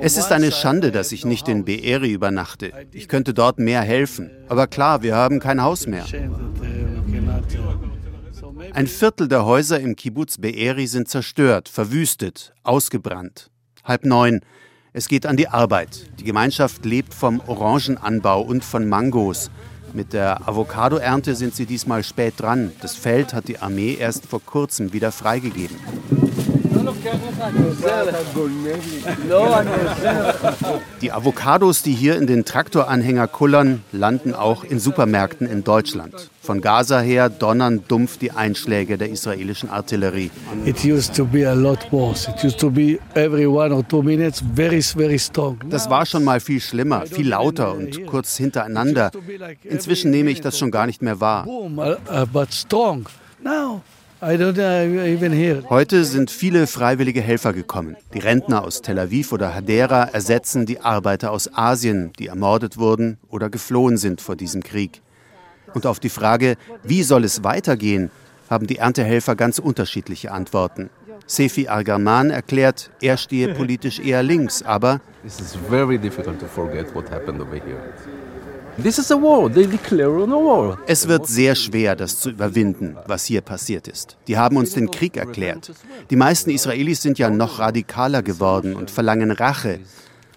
Es 0.00 0.16
ist 0.16 0.32
eine 0.32 0.50
Schande, 0.50 0.90
dass 0.90 1.12
ich 1.12 1.26
nicht 1.26 1.48
in 1.48 1.66
Be'eri 1.66 2.10
übernachte. 2.10 2.72
Ich 2.92 3.08
könnte 3.08 3.34
dort 3.34 3.58
mehr 3.58 3.82
helfen. 3.82 4.30
Aber 4.48 4.66
klar, 4.68 5.02
wir 5.02 5.16
haben 5.16 5.38
kein 5.38 5.62
Haus 5.62 5.86
mehr. 5.86 6.06
Ein 8.72 8.86
Viertel 8.86 9.28
der 9.28 9.44
Häuser 9.44 9.78
im 9.78 9.94
Kibbutz 9.94 10.38
Be'eri 10.38 10.86
sind 10.86 11.08
zerstört, 11.08 11.68
verwüstet, 11.68 12.54
ausgebrannt. 12.62 13.50
Halb 13.84 14.06
neun. 14.06 14.40
Es 14.94 15.08
geht 15.08 15.26
an 15.26 15.36
die 15.36 15.48
Arbeit. 15.48 16.08
Die 16.18 16.24
Gemeinschaft 16.24 16.86
lebt 16.86 17.12
vom 17.12 17.42
Orangenanbau 17.46 18.40
und 18.40 18.64
von 18.64 18.88
Mangos. 18.88 19.50
Mit 19.92 20.12
der 20.12 20.46
Avocadoernte 20.48 21.34
sind 21.34 21.54
sie 21.54 21.66
diesmal 21.66 22.04
spät 22.04 22.34
dran. 22.38 22.72
Das 22.80 22.94
Feld 22.94 23.32
hat 23.32 23.48
die 23.48 23.58
Armee 23.58 23.94
erst 23.94 24.26
vor 24.26 24.40
kurzem 24.44 24.92
wieder 24.92 25.12
freigegeben. 25.12 25.76
Die 31.00 31.12
Avocados, 31.12 31.82
die 31.82 31.92
hier 31.92 32.16
in 32.16 32.26
den 32.26 32.44
Traktoranhänger 32.44 33.28
kullern, 33.28 33.82
landen 33.92 34.34
auch 34.34 34.64
in 34.64 34.78
Supermärkten 34.78 35.46
in 35.46 35.64
Deutschland. 35.64 36.30
Von 36.42 36.60
Gaza 36.60 37.00
her 37.00 37.28
donnern 37.28 37.84
dumpf 37.88 38.16
die 38.18 38.30
Einschläge 38.30 38.96
der 38.96 39.10
israelischen 39.10 39.68
Artillerie. 39.70 40.30
Das 45.68 45.90
war 45.90 46.06
schon 46.06 46.24
mal 46.24 46.40
viel 46.40 46.60
schlimmer, 46.60 47.06
viel 47.06 47.28
lauter 47.28 47.74
und 47.74 48.06
kurz 48.06 48.36
hintereinander. 48.36 49.10
Inzwischen 49.62 50.10
nehme 50.10 50.30
ich 50.30 50.40
das 50.40 50.58
schon 50.58 50.70
gar 50.70 50.86
nicht 50.86 51.02
mehr 51.02 51.20
wahr. 51.20 51.46
Heute 55.70 56.04
sind 56.04 56.32
viele 56.32 56.66
freiwillige 56.66 57.20
Helfer 57.20 57.52
gekommen. 57.52 57.96
Die 58.14 58.18
Rentner 58.18 58.64
aus 58.64 58.82
Tel 58.82 58.98
Aviv 58.98 59.30
oder 59.30 59.54
Hadera 59.54 60.06
ersetzen 60.06 60.66
die 60.66 60.80
Arbeiter 60.80 61.30
aus 61.30 61.54
Asien, 61.54 62.12
die 62.18 62.26
ermordet 62.26 62.78
wurden 62.78 63.18
oder 63.28 63.48
geflohen 63.48 63.96
sind 63.96 64.20
vor 64.20 64.34
diesem 64.34 64.64
Krieg. 64.64 65.02
Und 65.72 65.86
auf 65.86 66.00
die 66.00 66.08
Frage, 66.08 66.56
wie 66.82 67.04
soll 67.04 67.22
es 67.22 67.44
weitergehen, 67.44 68.10
haben 68.50 68.66
die 68.66 68.78
Erntehelfer 68.78 69.36
ganz 69.36 69.60
unterschiedliche 69.60 70.32
Antworten. 70.32 70.90
Sefi 71.28 71.68
Argaman 71.68 72.30
erklärt, 72.30 72.90
er 73.00 73.18
stehe 73.18 73.54
politisch 73.54 74.00
eher 74.00 74.24
links, 74.24 74.64
aber 74.64 75.00
Es 80.86 81.08
wird 81.08 81.26
sehr 81.26 81.56
schwer, 81.56 81.96
das 81.96 82.20
zu 82.20 82.30
überwinden, 82.30 82.96
was 83.08 83.24
hier 83.24 83.40
passiert 83.40 83.88
ist. 83.88 84.16
Die 84.28 84.38
haben 84.38 84.56
uns 84.56 84.72
den 84.74 84.92
Krieg 84.92 85.16
erklärt. 85.16 85.72
Die 86.10 86.16
meisten 86.16 86.50
Israelis 86.50 87.02
sind 87.02 87.18
ja 87.18 87.28
noch 87.28 87.58
radikaler 87.58 88.22
geworden 88.22 88.76
und 88.76 88.92
verlangen 88.92 89.32
Rache. 89.32 89.80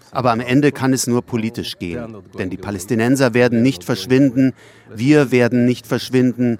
Aber 0.10 0.31
am 0.31 0.39
Ende 0.39 0.71
kann 0.71 0.91
es 0.91 1.05
nur 1.05 1.21
politisch 1.21 1.77
gehen. 1.77 2.17
Denn 2.38 2.50
die 2.50 2.57
Palästinenser 2.57 3.36
werden 3.36 3.62
nicht 3.62 3.83
verschwinden, 3.83 4.53
wir 4.93 5.31
werden 5.31 5.65
nicht 5.65 5.86
verschwinden 5.86 6.57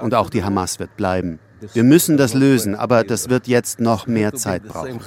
und 0.00 0.14
auch 0.14 0.30
die 0.30 0.44
Hamas 0.44 0.78
wird 0.78 0.96
bleiben. 0.96 1.40
Wir 1.72 1.82
müssen 1.82 2.16
das 2.16 2.34
lösen, 2.34 2.76
aber 2.76 3.02
das 3.02 3.28
wird 3.28 3.48
jetzt 3.48 3.80
noch 3.80 4.06
mehr 4.06 4.34
Zeit 4.34 4.62
brauchen. 4.62 5.00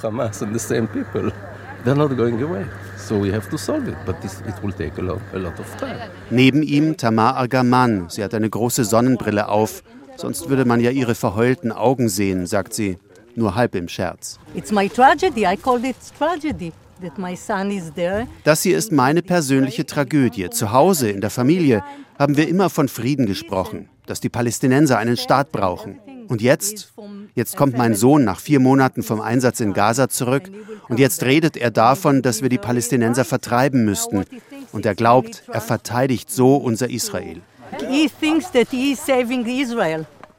So 3.10 3.20
we 3.20 3.34
have 3.34 3.50
to 3.50 3.58
solve 3.58 3.88
it, 3.88 3.96
but 4.06 4.22
this, 4.22 4.40
it 4.48 4.54
will 4.62 4.72
take 4.72 5.00
a 5.00 5.02
lot, 5.02 5.20
a 5.34 5.38
lot 5.40 5.60
of 5.60 5.66
time. 5.78 5.98
Neben 6.30 6.62
ihm 6.62 6.96
Tamar 6.96 7.38
Argaman. 7.38 8.08
Sie 8.08 8.24
hat 8.24 8.36
eine 8.36 8.52
große 8.52 8.86
Sonnenbrille 8.86 9.48
auf. 9.48 9.82
Sonst 10.16 10.48
würde 10.48 10.64
man 10.64 10.80
ja 10.80 10.92
ihre 10.92 11.16
verheulten 11.16 11.72
Augen 11.72 12.08
sehen, 12.08 12.46
sagt 12.46 12.76
sie, 12.76 13.00
nur 13.34 13.56
halb 13.56 13.74
im 13.74 13.88
Scherz. 13.88 14.38
It's 14.54 14.72
my 14.72 14.88
tragedy. 14.88 15.48
I 15.52 15.58
called 15.58 15.86
it 15.86 15.96
tragedy 16.20 16.72
that 17.02 17.18
my 17.18 17.36
son 17.36 17.72
is 17.72 17.92
there. 17.96 18.28
Das 18.44 18.62
hier 18.62 18.78
ist 18.78 18.92
meine 18.92 19.24
persönliche 19.24 19.88
Tragödie. 19.88 20.52
Zu 20.52 20.72
Hause, 20.72 21.10
in 21.10 21.22
der 21.22 21.32
Familie, 21.32 21.84
haben 22.20 22.38
wir 22.38 22.48
immer 22.48 22.70
von 22.70 22.88
Frieden 22.88 23.26
gesprochen, 23.26 23.90
dass 24.06 24.20
die 24.20 24.30
Palästinenser 24.30 25.00
einen 25.00 25.18
Staat 25.18 25.52
brauchen. 25.52 26.00
Und 26.28 26.44
jetzt? 26.44 26.94
Jetzt 27.36 27.56
kommt 27.58 27.78
mein 27.78 27.96
Sohn 27.96 28.24
nach 28.24 28.40
vier 28.40 28.60
Monaten 28.60 29.04
vom 29.04 29.22
Einsatz 29.22 29.60
in 29.60 29.74
Gaza 29.74 30.10
zurück 30.10 30.50
und 30.88 31.00
jetzt 31.00 31.24
redet 31.24 31.58
er 31.58 31.72
davon, 31.72 32.22
dass 32.22 32.42
wir 32.42 32.50
die 32.50 32.58
Palästinenser 32.58 33.26
vertreiben 33.26 33.86
müssten. 33.86 34.26
Und 34.72 34.86
er 34.86 34.96
glaubt, 34.96 35.44
er 35.48 35.62
verteidigt 35.62 36.32
so 36.32 36.56
unser 36.56 36.90
Israel. 36.90 37.42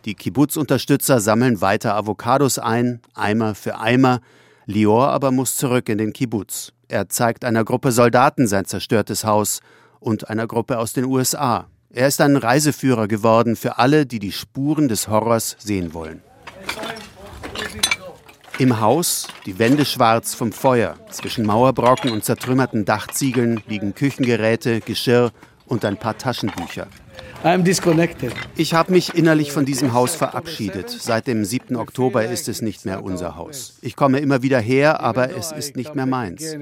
Die 0.05 0.15
Kibbutz-Unterstützer 0.15 1.21
sammeln 1.21 1.61
weiter 1.61 1.95
Avocados 1.95 2.59
ein, 2.59 3.01
Eimer 3.15 3.55
für 3.55 3.79
Eimer. 3.79 4.21
Lior 4.67 5.09
aber 5.09 5.31
muss 5.31 5.57
zurück 5.57 5.89
in 5.89 5.99
den 5.99 6.13
Kibbutz. 6.13 6.73
Er 6.89 7.09
zeigt 7.09 7.45
einer 7.45 7.65
Gruppe 7.65 7.93
Soldaten 7.93 8.47
sein 8.47 8.65
zerstörtes 8.65 9.25
Haus 9.25 9.61
und 10.01 10.29
einer 10.29 10.47
Gruppe 10.47 10.79
aus 10.79 10.93
den 10.93 11.05
USA. 11.05 11.67
Er 11.93 12.09
ist 12.09 12.21
ein 12.21 12.37
Reiseführer 12.37 13.09
geworden 13.09 13.57
für 13.57 13.79
alle, 13.79 14.07
die 14.07 14.19
die 14.19 14.33
Spuren 14.33 14.89
des 14.89 15.09
Horrors 15.09 15.57
sehen 15.59 15.93
wollen. 15.93 16.23
Im 18.61 18.79
Haus, 18.79 19.27
die 19.47 19.59
Wände 19.59 19.87
schwarz 19.87 20.35
vom 20.35 20.53
Feuer. 20.53 20.95
Zwischen 21.11 21.47
Mauerbrocken 21.47 22.13
und 22.13 22.27
zertrümmerten 22.27 22.85
Dachziegeln 22.85 23.63
liegen 23.67 23.95
Küchengeräte, 23.95 24.81
Geschirr 24.83 25.33
und 25.65 25.83
ein 25.87 25.97
paar 25.97 26.19
Taschenbücher. 26.19 26.87
Ich 28.57 28.75
habe 28.75 28.93
mich 28.93 29.15
innerlich 29.15 29.51
von 29.53 29.65
diesem 29.65 29.95
Haus 29.95 30.15
verabschiedet. 30.15 30.91
Seit 30.91 31.27
dem 31.27 31.43
7. 31.47 31.75
Oktober 31.75 32.27
ist 32.27 32.51
es 32.51 32.61
nicht 32.61 32.85
mehr 32.85 33.03
unser 33.03 33.35
Haus. 33.37 33.79
Ich 33.81 33.97
komme 33.97 34.19
immer 34.19 34.43
wieder 34.43 34.61
her, 34.61 35.01
aber 35.01 35.35
es 35.35 35.53
ist 35.53 35.75
nicht 35.75 35.95
mehr 35.95 36.05
meins. 36.05 36.55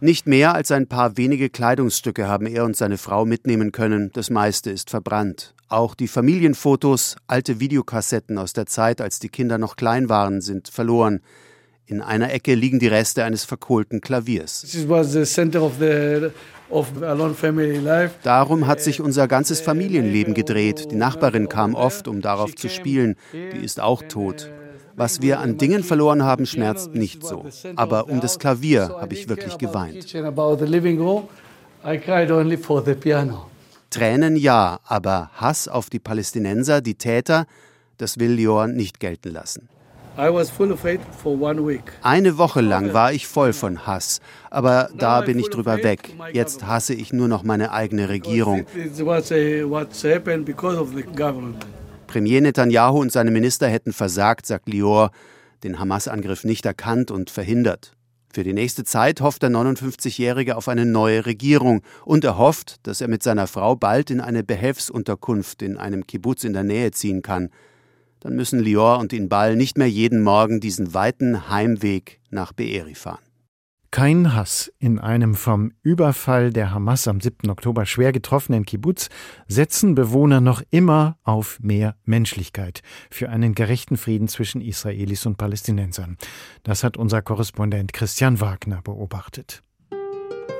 Nicht 0.00 0.26
mehr 0.26 0.54
als 0.54 0.72
ein 0.72 0.86
paar 0.86 1.16
wenige 1.16 1.48
Kleidungsstücke 1.48 2.28
haben 2.28 2.44
er 2.44 2.66
und 2.66 2.76
seine 2.76 2.98
Frau 2.98 3.24
mitnehmen 3.24 3.72
können. 3.72 4.10
Das 4.12 4.28
meiste 4.28 4.70
ist 4.70 4.90
verbrannt. 4.90 5.54
Auch 5.70 5.94
die 5.94 6.08
Familienfotos, 6.08 7.16
alte 7.26 7.60
Videokassetten 7.60 8.38
aus 8.38 8.54
der 8.54 8.64
Zeit, 8.64 9.02
als 9.02 9.18
die 9.18 9.28
Kinder 9.28 9.58
noch 9.58 9.76
klein 9.76 10.08
waren, 10.08 10.40
sind 10.40 10.68
verloren. 10.68 11.20
In 11.84 12.00
einer 12.00 12.32
Ecke 12.32 12.54
liegen 12.54 12.78
die 12.78 12.86
Reste 12.86 13.24
eines 13.24 13.44
verkohlten 13.44 14.00
Klaviers. 14.00 14.62
Darum 18.22 18.66
hat 18.66 18.80
sich 18.80 19.02
unser 19.02 19.28
ganzes 19.28 19.60
Familienleben 19.60 20.32
gedreht. 20.32 20.90
Die 20.90 20.96
Nachbarin 20.96 21.50
kam 21.50 21.74
oft, 21.74 22.08
um 22.08 22.22
darauf 22.22 22.54
zu 22.54 22.70
spielen. 22.70 23.16
Die 23.32 23.62
ist 23.62 23.78
auch 23.78 24.02
tot. 24.02 24.50
Was 24.96 25.20
wir 25.20 25.38
an 25.38 25.58
Dingen 25.58 25.84
verloren 25.84 26.22
haben, 26.24 26.46
schmerzt 26.46 26.94
nicht 26.94 27.24
so. 27.24 27.44
Aber 27.76 28.08
um 28.08 28.20
das 28.20 28.38
Klavier 28.38 28.96
habe 29.00 29.12
ich 29.14 29.28
wirklich 29.28 29.58
geweint. 29.58 30.14
Tränen 33.90 34.36
ja, 34.36 34.80
aber 34.84 35.30
Hass 35.34 35.66
auf 35.68 35.88
die 35.90 35.98
Palästinenser, 35.98 36.80
die 36.80 36.96
Täter, 36.96 37.46
das 37.96 38.18
will 38.18 38.32
Lior 38.32 38.66
nicht 38.66 39.00
gelten 39.00 39.30
lassen. 39.30 39.68
Eine 42.02 42.38
Woche 42.38 42.60
lang 42.60 42.92
war 42.92 43.12
ich 43.12 43.26
voll 43.28 43.52
von 43.52 43.86
Hass, 43.86 44.20
aber 44.50 44.90
da 44.96 45.20
bin 45.20 45.38
ich 45.38 45.48
drüber 45.48 45.82
weg. 45.84 46.12
Jetzt 46.32 46.66
hasse 46.66 46.92
ich 46.92 47.12
nur 47.12 47.28
noch 47.28 47.44
meine 47.44 47.70
eigene 47.70 48.08
Regierung. 48.08 48.66
Premier 52.08 52.40
Netanyahu 52.40 53.00
und 53.00 53.12
seine 53.12 53.30
Minister 53.30 53.68
hätten 53.68 53.92
versagt, 53.92 54.46
sagt 54.46 54.68
Lior, 54.68 55.12
den 55.62 55.78
Hamas-Angriff 55.78 56.44
nicht 56.44 56.66
erkannt 56.66 57.10
und 57.10 57.30
verhindert. 57.30 57.92
Für 58.32 58.44
die 58.44 58.52
nächste 58.52 58.84
Zeit 58.84 59.20
hofft 59.20 59.42
der 59.42 59.50
59-Jährige 59.50 60.56
auf 60.56 60.68
eine 60.68 60.84
neue 60.84 61.26
Regierung 61.26 61.82
und 62.04 62.24
er 62.24 62.38
hofft, 62.38 62.86
dass 62.86 63.00
er 63.00 63.08
mit 63.08 63.22
seiner 63.22 63.46
Frau 63.46 63.74
bald 63.74 64.10
in 64.10 64.20
eine 64.20 64.44
Behelfsunterkunft 64.44 65.62
in 65.62 65.76
einem 65.76 66.06
Kibbutz 66.06 66.44
in 66.44 66.52
der 66.52 66.64
Nähe 66.64 66.90
ziehen 66.90 67.22
kann 67.22 67.50
dann 68.20 68.34
müssen 68.34 68.58
Lior 68.58 68.98
und 68.98 69.12
Inbal 69.12 69.56
nicht 69.56 69.78
mehr 69.78 69.88
jeden 69.88 70.22
Morgen 70.22 70.60
diesen 70.60 70.94
weiten 70.94 71.48
Heimweg 71.48 72.20
nach 72.30 72.52
Be'eri 72.52 72.96
fahren. 72.96 73.27
Kein 73.90 74.34
Hass. 74.34 74.72
In 74.78 74.98
einem 74.98 75.34
vom 75.34 75.72
Überfall 75.82 76.52
der 76.52 76.72
Hamas 76.72 77.08
am 77.08 77.20
7. 77.20 77.48
Oktober 77.50 77.86
schwer 77.86 78.12
getroffenen 78.12 78.66
Kibbutz 78.66 79.08
setzen 79.46 79.94
Bewohner 79.94 80.40
noch 80.40 80.62
immer 80.70 81.16
auf 81.24 81.58
mehr 81.60 81.96
Menschlichkeit 82.04 82.82
für 83.10 83.30
einen 83.30 83.54
gerechten 83.54 83.96
Frieden 83.96 84.28
zwischen 84.28 84.60
Israelis 84.60 85.24
und 85.24 85.38
Palästinensern. 85.38 86.18
Das 86.64 86.84
hat 86.84 86.96
unser 86.96 87.22
Korrespondent 87.22 87.92
Christian 87.92 88.40
Wagner 88.40 88.82
beobachtet. 88.82 89.62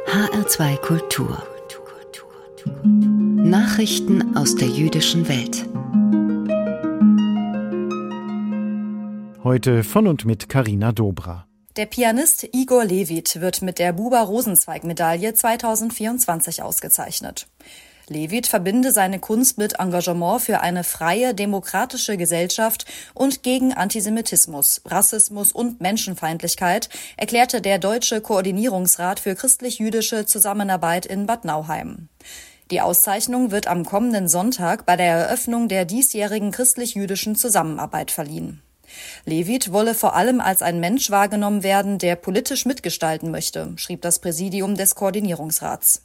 HR2 0.06 0.76
Kultur. 0.78 1.42
Nachrichten 2.84 4.36
aus 4.36 4.56
der 4.56 4.68
jüdischen 4.68 5.28
Welt. 5.28 5.66
Heute 9.44 9.84
von 9.84 10.06
und 10.06 10.24
mit 10.24 10.48
Karina 10.48 10.92
Dobra. 10.92 11.47
Der 11.78 11.86
Pianist 11.86 12.42
Igor 12.50 12.84
Levit 12.84 13.40
wird 13.40 13.62
mit 13.62 13.78
der 13.78 13.92
Buber 13.92 14.22
Rosenzweig 14.22 14.82
Medaille 14.82 15.32
2024 15.32 16.60
ausgezeichnet. 16.60 17.46
Levit 18.08 18.48
verbinde 18.48 18.90
seine 18.90 19.20
Kunst 19.20 19.58
mit 19.58 19.78
Engagement 19.78 20.42
für 20.42 20.58
eine 20.58 20.82
freie, 20.82 21.36
demokratische 21.36 22.16
Gesellschaft 22.16 22.84
und 23.14 23.44
gegen 23.44 23.74
Antisemitismus, 23.74 24.80
Rassismus 24.86 25.52
und 25.52 25.80
Menschenfeindlichkeit, 25.80 26.88
erklärte 27.16 27.60
der 27.60 27.78
Deutsche 27.78 28.20
Koordinierungsrat 28.20 29.20
für 29.20 29.36
christlich-jüdische 29.36 30.26
Zusammenarbeit 30.26 31.06
in 31.06 31.26
Bad 31.26 31.44
Nauheim. 31.44 32.08
Die 32.72 32.80
Auszeichnung 32.80 33.52
wird 33.52 33.68
am 33.68 33.84
kommenden 33.84 34.26
Sonntag 34.26 34.84
bei 34.84 34.96
der 34.96 35.14
Eröffnung 35.14 35.68
der 35.68 35.84
diesjährigen 35.84 36.50
christlich-jüdischen 36.50 37.36
Zusammenarbeit 37.36 38.10
verliehen. 38.10 38.62
Levit 39.24 39.72
wolle 39.72 39.94
vor 39.94 40.14
allem 40.14 40.40
als 40.40 40.62
ein 40.62 40.80
Mensch 40.80 41.10
wahrgenommen 41.10 41.62
werden, 41.62 41.98
der 41.98 42.16
politisch 42.16 42.66
mitgestalten 42.66 43.30
möchte, 43.30 43.72
schrieb 43.76 44.02
das 44.02 44.18
Präsidium 44.18 44.74
des 44.74 44.94
Koordinierungsrats. 44.94 46.02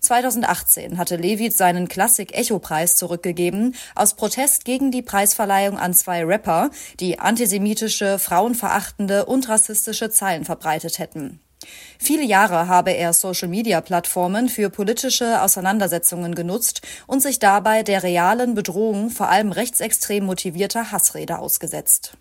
2018 0.00 0.96
hatte 0.98 1.16
Levit 1.16 1.56
seinen 1.56 1.88
Klassik-Echo-Preis 1.88 2.96
zurückgegeben, 2.96 3.74
aus 3.94 4.14
Protest 4.14 4.64
gegen 4.64 4.90
die 4.90 5.02
Preisverleihung 5.02 5.78
an 5.78 5.94
zwei 5.94 6.24
Rapper, 6.24 6.70
die 7.00 7.18
antisemitische, 7.18 8.18
frauenverachtende 8.18 9.26
und 9.26 9.48
rassistische 9.48 10.10
Zeilen 10.10 10.44
verbreitet 10.44 10.98
hätten. 10.98 11.40
Viele 11.98 12.22
Jahre 12.22 12.68
habe 12.68 12.92
er 12.92 13.12
Social-Media-Plattformen 13.12 14.48
für 14.48 14.70
politische 14.70 15.42
Auseinandersetzungen 15.42 16.34
genutzt 16.34 16.82
und 17.06 17.20
sich 17.20 17.38
dabei 17.38 17.82
der 17.82 18.02
realen 18.02 18.54
Bedrohung 18.54 19.10
vor 19.10 19.28
allem 19.28 19.52
rechtsextrem 19.52 20.24
motivierter 20.24 20.92
Hassrede 20.92 21.38
ausgesetzt. 21.38 22.16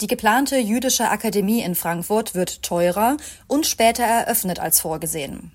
Die 0.00 0.08
geplante 0.08 0.56
jüdische 0.56 1.10
Akademie 1.10 1.62
in 1.62 1.76
Frankfurt 1.76 2.34
wird 2.34 2.62
teurer 2.62 3.16
und 3.46 3.66
später 3.66 4.02
eröffnet 4.02 4.58
als 4.58 4.80
vorgesehen. 4.80 5.52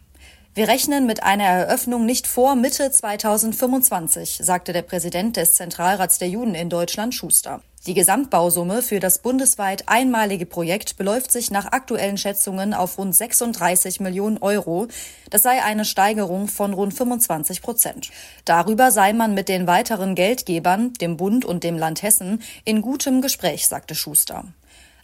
Wir 0.57 0.69
rechnen 0.69 1.05
mit 1.05 1.21
einer 1.21 1.43
Eröffnung 1.43 2.07
nicht 2.07 2.25
vor 2.25 2.55
Mitte 2.55 2.89
2025, 2.89 4.39
sagte 4.41 4.73
der 4.73 4.81
Präsident 4.81 5.37
des 5.37 5.53
Zentralrats 5.53 6.17
der 6.17 6.29
Juden 6.29 6.55
in 6.55 6.71
Deutschland 6.71 7.13
Schuster. 7.13 7.61
Die 7.85 7.93
Gesamtbausumme 7.93 8.81
für 8.81 8.99
das 8.99 9.19
bundesweit 9.19 9.87
einmalige 9.87 10.47
Projekt 10.47 10.97
beläuft 10.97 11.31
sich 11.31 11.51
nach 11.51 11.67
aktuellen 11.67 12.17
Schätzungen 12.17 12.73
auf 12.73 12.97
rund 12.97 13.15
36 13.15 13.99
Millionen 13.99 14.39
Euro. 14.39 14.87
Das 15.29 15.43
sei 15.43 15.61
eine 15.63 15.85
Steigerung 15.85 16.47
von 16.47 16.73
rund 16.73 16.95
25 16.95 17.61
Prozent. 17.61 18.09
Darüber 18.43 18.89
sei 18.89 19.13
man 19.13 19.35
mit 19.35 19.49
den 19.49 19.67
weiteren 19.67 20.15
Geldgebern, 20.15 20.91
dem 20.93 21.17
Bund 21.17 21.45
und 21.45 21.63
dem 21.63 21.77
Land 21.77 22.01
Hessen, 22.01 22.41
in 22.65 22.81
gutem 22.81 23.21
Gespräch, 23.21 23.67
sagte 23.67 23.93
Schuster. 23.93 24.43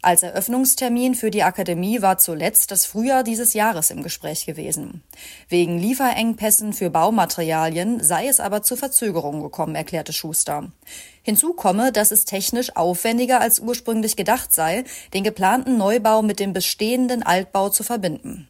Als 0.03 0.21
Eröffnungstermin 0.21 1.15
für 1.15 1.31
die 1.31 1.43
Akademie 1.43 2.01
war 2.01 2.17
zuletzt 2.17 2.71
das 2.71 2.85
Frühjahr 2.85 3.23
dieses 3.23 3.53
Jahres 3.53 3.89
im 3.89 4.03
Gespräch 4.03 4.45
gewesen. 4.45 5.01
Wegen 5.47 5.79
Lieferengpässen 5.79 6.73
für 6.73 6.89
Baumaterialien 6.89 8.03
sei 8.03 8.27
es 8.27 8.41
aber 8.41 8.63
zu 8.63 8.75
Verzögerungen 8.75 9.41
gekommen, 9.41 9.75
erklärte 9.75 10.11
Schuster. 10.11 10.73
Hinzu 11.21 11.53
komme, 11.53 11.93
dass 11.93 12.11
es 12.11 12.25
technisch 12.25 12.75
aufwendiger 12.75 13.39
als 13.39 13.61
ursprünglich 13.61 14.17
gedacht 14.17 14.51
sei, 14.51 14.83
den 15.13 15.23
geplanten 15.23 15.77
Neubau 15.77 16.21
mit 16.21 16.41
dem 16.41 16.51
bestehenden 16.51 17.23
Altbau 17.23 17.69
zu 17.69 17.83
verbinden. 17.83 18.49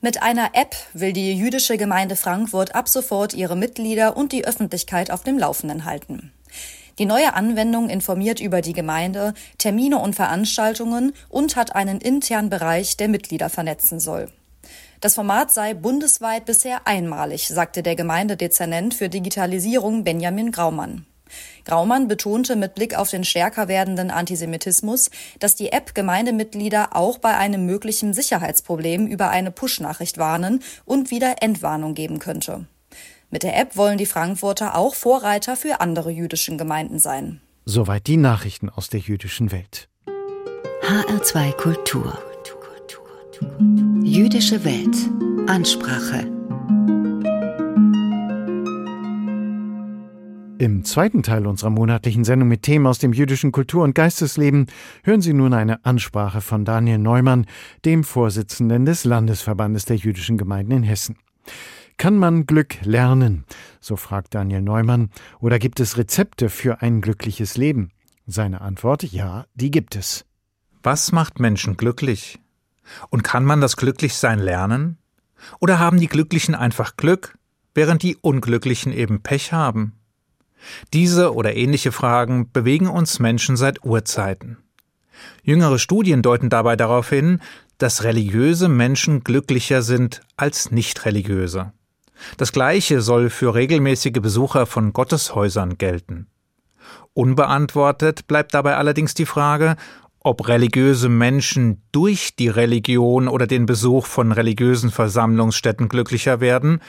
Mit 0.00 0.22
einer 0.22 0.50
App 0.52 0.76
will 0.92 1.12
die 1.12 1.34
jüdische 1.34 1.76
Gemeinde 1.76 2.14
Frankfurt 2.14 2.76
ab 2.76 2.88
sofort 2.88 3.34
ihre 3.34 3.56
Mitglieder 3.56 4.16
und 4.16 4.30
die 4.30 4.44
Öffentlichkeit 4.44 5.10
auf 5.10 5.24
dem 5.24 5.36
Laufenden 5.36 5.84
halten. 5.84 6.30
Die 6.98 7.06
neue 7.06 7.34
Anwendung 7.34 7.88
informiert 7.88 8.40
über 8.40 8.60
die 8.60 8.72
Gemeinde, 8.72 9.34
Termine 9.56 9.98
und 9.98 10.14
Veranstaltungen 10.14 11.12
und 11.28 11.54
hat 11.54 11.74
einen 11.76 12.00
internen 12.00 12.50
Bereich, 12.50 12.96
der 12.96 13.08
Mitglieder 13.08 13.48
vernetzen 13.48 14.00
soll. 14.00 14.28
Das 15.00 15.14
Format 15.14 15.52
sei 15.52 15.74
bundesweit 15.74 16.44
bisher 16.44 16.88
einmalig, 16.88 17.46
sagte 17.46 17.84
der 17.84 17.94
Gemeindedezernent 17.94 18.94
für 18.94 19.08
Digitalisierung 19.08 20.02
Benjamin 20.02 20.50
Graumann. 20.50 21.06
Graumann 21.64 22.08
betonte 22.08 22.56
mit 22.56 22.74
Blick 22.74 22.96
auf 22.96 23.10
den 23.10 23.22
stärker 23.22 23.68
werdenden 23.68 24.10
Antisemitismus, 24.10 25.10
dass 25.38 25.54
die 25.54 25.70
App 25.70 25.94
Gemeindemitglieder 25.94 26.96
auch 26.96 27.18
bei 27.18 27.36
einem 27.36 27.64
möglichen 27.66 28.14
Sicherheitsproblem 28.14 29.06
über 29.06 29.28
eine 29.28 29.50
Push-Nachricht 29.52 30.18
warnen 30.18 30.62
und 30.84 31.10
wieder 31.10 31.42
Entwarnung 31.42 31.94
geben 31.94 32.18
könnte. 32.18 32.66
Mit 33.30 33.42
der 33.42 33.58
App 33.58 33.76
wollen 33.76 33.98
die 33.98 34.06
Frankfurter 34.06 34.74
auch 34.74 34.94
Vorreiter 34.94 35.54
für 35.56 35.80
andere 35.80 36.10
jüdischen 36.10 36.56
Gemeinden 36.56 36.98
sein. 36.98 37.42
Soweit 37.66 38.06
die 38.06 38.16
Nachrichten 38.16 38.70
aus 38.70 38.88
der 38.88 39.00
jüdischen 39.00 39.52
Welt. 39.52 39.90
HR2 40.82 41.52
Kultur. 41.52 42.18
Jüdische 44.02 44.64
Welt. 44.64 44.96
Ansprache. 45.46 46.26
Im 50.58 50.84
zweiten 50.84 51.22
Teil 51.22 51.46
unserer 51.46 51.70
monatlichen 51.70 52.24
Sendung 52.24 52.48
mit 52.48 52.62
Themen 52.62 52.86
aus 52.86 52.98
dem 52.98 53.12
jüdischen 53.12 53.52
Kultur- 53.52 53.84
und 53.84 53.94
Geistesleben 53.94 54.66
hören 55.04 55.20
Sie 55.20 55.34
nun 55.34 55.52
eine 55.52 55.84
Ansprache 55.84 56.40
von 56.40 56.64
Daniel 56.64 56.98
Neumann, 56.98 57.46
dem 57.84 58.04
Vorsitzenden 58.04 58.86
des 58.86 59.04
Landesverbandes 59.04 59.84
der 59.84 59.96
jüdischen 59.96 60.38
Gemeinden 60.38 60.72
in 60.72 60.82
Hessen. 60.82 61.16
Kann 61.98 62.16
man 62.16 62.46
Glück 62.46 62.76
lernen? 62.82 63.44
So 63.80 63.96
fragt 63.96 64.34
Daniel 64.36 64.62
Neumann. 64.62 65.10
Oder 65.40 65.58
gibt 65.58 65.80
es 65.80 65.98
Rezepte 65.98 66.48
für 66.48 66.80
ein 66.80 67.00
glückliches 67.00 67.56
Leben? 67.56 67.90
Seine 68.24 68.60
Antwort, 68.60 69.02
ja, 69.02 69.46
die 69.54 69.72
gibt 69.72 69.96
es. 69.96 70.24
Was 70.84 71.10
macht 71.10 71.40
Menschen 71.40 71.76
glücklich? 71.76 72.38
Und 73.10 73.24
kann 73.24 73.44
man 73.44 73.60
das 73.60 73.76
Glücklichsein 73.76 74.38
lernen? 74.38 74.98
Oder 75.58 75.80
haben 75.80 75.98
die 75.98 76.06
Glücklichen 76.06 76.54
einfach 76.54 76.96
Glück, 76.96 77.36
während 77.74 78.04
die 78.04 78.16
Unglücklichen 78.16 78.92
eben 78.92 79.20
Pech 79.22 79.52
haben? 79.52 79.94
Diese 80.92 81.34
oder 81.34 81.56
ähnliche 81.56 81.90
Fragen 81.90 82.52
bewegen 82.52 82.86
uns 82.86 83.18
Menschen 83.18 83.56
seit 83.56 83.84
Urzeiten. 83.84 84.58
Jüngere 85.42 85.80
Studien 85.80 86.22
deuten 86.22 86.48
dabei 86.48 86.76
darauf 86.76 87.08
hin, 87.08 87.40
dass 87.76 88.04
religiöse 88.04 88.68
Menschen 88.68 89.24
glücklicher 89.24 89.82
sind 89.82 90.20
als 90.36 90.70
nicht 90.70 91.04
religiöse. 91.04 91.72
Das 92.36 92.52
Gleiche 92.52 93.00
soll 93.00 93.30
für 93.30 93.54
regelmäßige 93.54 94.20
Besucher 94.20 94.66
von 94.66 94.92
Gotteshäusern 94.92 95.78
gelten. 95.78 96.26
Unbeantwortet 97.14 98.26
bleibt 98.26 98.54
dabei 98.54 98.76
allerdings 98.76 99.14
die 99.14 99.26
Frage, 99.26 99.76
ob 100.20 100.48
religiöse 100.48 101.08
Menschen 101.08 101.82
durch 101.92 102.36
die 102.36 102.48
Religion 102.48 103.28
oder 103.28 103.46
den 103.46 103.66
Besuch 103.66 104.06
von 104.06 104.32
religiösen 104.32 104.90
Versammlungsstätten 104.90 105.88
glücklicher 105.88 106.40
werden 106.40 106.80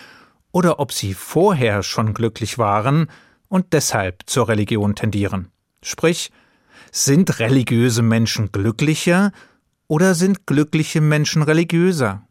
oder 0.51 0.79
ob 0.79 0.91
sie 0.91 1.13
vorher 1.13 1.83
schon 1.83 2.13
glücklich 2.13 2.57
waren 2.57 3.07
und 3.47 3.73
deshalb 3.73 4.23
zur 4.25 4.49
Religion 4.49 4.95
tendieren. 4.95 5.49
Sprich, 5.81 6.31
sind 6.91 7.39
religiöse 7.39 8.01
Menschen 8.01 8.51
glücklicher 8.51 9.31
oder 9.87 10.15
sind 10.15 10.45
glückliche 10.45 11.01
Menschen 11.01 11.43
religiöser? 11.43 12.27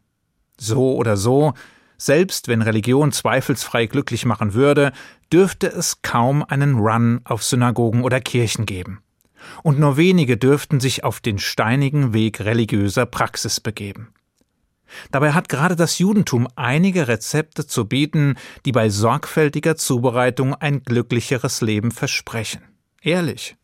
So 0.57 0.95
oder 0.95 1.17
so, 1.17 1.53
selbst 1.99 2.47
wenn 2.47 2.63
Religion 2.63 3.11
zweifelsfrei 3.11 3.85
glücklich 3.85 4.25
machen 4.25 4.55
würde, 4.55 4.93
dürfte 5.31 5.67
es 5.67 6.01
kaum 6.01 6.43
einen 6.43 6.79
Run 6.79 7.21
auf 7.25 7.43
Synagogen 7.43 8.03
oder 8.03 8.21
Kirchen 8.21 8.65
geben. 8.65 9.03
Und 9.63 9.79
nur 9.79 9.97
wenige 9.97 10.37
dürften 10.37 10.79
sich 10.79 11.03
auf 11.03 11.19
den 11.19 11.37
steinigen 11.37 12.13
Weg 12.13 12.39
religiöser 12.39 13.05
Praxis 13.05 13.59
begeben. 13.59 14.13
Dabei 15.11 15.33
hat 15.33 15.49
gerade 15.49 15.75
das 15.75 15.99
Judentum 15.99 16.47
einige 16.55 17.07
Rezepte 17.07 17.67
zu 17.67 17.85
bieten, 17.85 18.35
die 18.65 18.71
bei 18.71 18.89
sorgfältiger 18.89 19.75
Zubereitung 19.75 20.55
ein 20.55 20.83
glücklicheres 20.83 21.61
Leben 21.61 21.91
versprechen. 21.91 22.61
Ehrlich. 23.01 23.55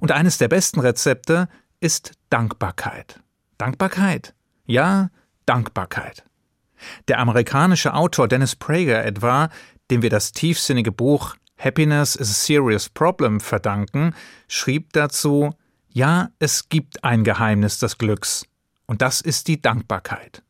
Und 0.00 0.10
eines 0.10 0.38
der 0.38 0.48
besten 0.48 0.80
Rezepte 0.80 1.48
ist 1.80 2.12
Dankbarkeit. 2.30 3.20
Dankbarkeit. 3.56 4.34
Ja, 4.66 5.10
Dankbarkeit. 5.46 6.27
Der 7.08 7.18
amerikanische 7.18 7.94
Autor 7.94 8.28
Dennis 8.28 8.56
Prager 8.56 9.04
etwa, 9.04 9.48
dem 9.90 10.02
wir 10.02 10.10
das 10.10 10.32
tiefsinnige 10.32 10.92
Buch 10.92 11.36
Happiness 11.58 12.14
is 12.14 12.30
a 12.30 12.34
Serious 12.34 12.88
Problem 12.88 13.40
verdanken, 13.40 14.14
schrieb 14.46 14.92
dazu 14.92 15.50
Ja, 15.88 16.30
es 16.38 16.68
gibt 16.68 17.02
ein 17.02 17.24
Geheimnis 17.24 17.78
des 17.78 17.98
Glücks, 17.98 18.46
und 18.86 19.02
das 19.02 19.20
ist 19.20 19.48
die 19.48 19.60
Dankbarkeit. 19.60 20.42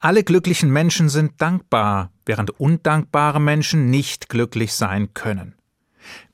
Alle 0.00 0.24
glücklichen 0.24 0.70
Menschen 0.70 1.08
sind 1.08 1.40
dankbar, 1.40 2.10
während 2.26 2.50
undankbare 2.60 3.40
Menschen 3.40 3.90
nicht 3.90 4.28
glücklich 4.28 4.74
sein 4.74 5.14
können. 5.14 5.54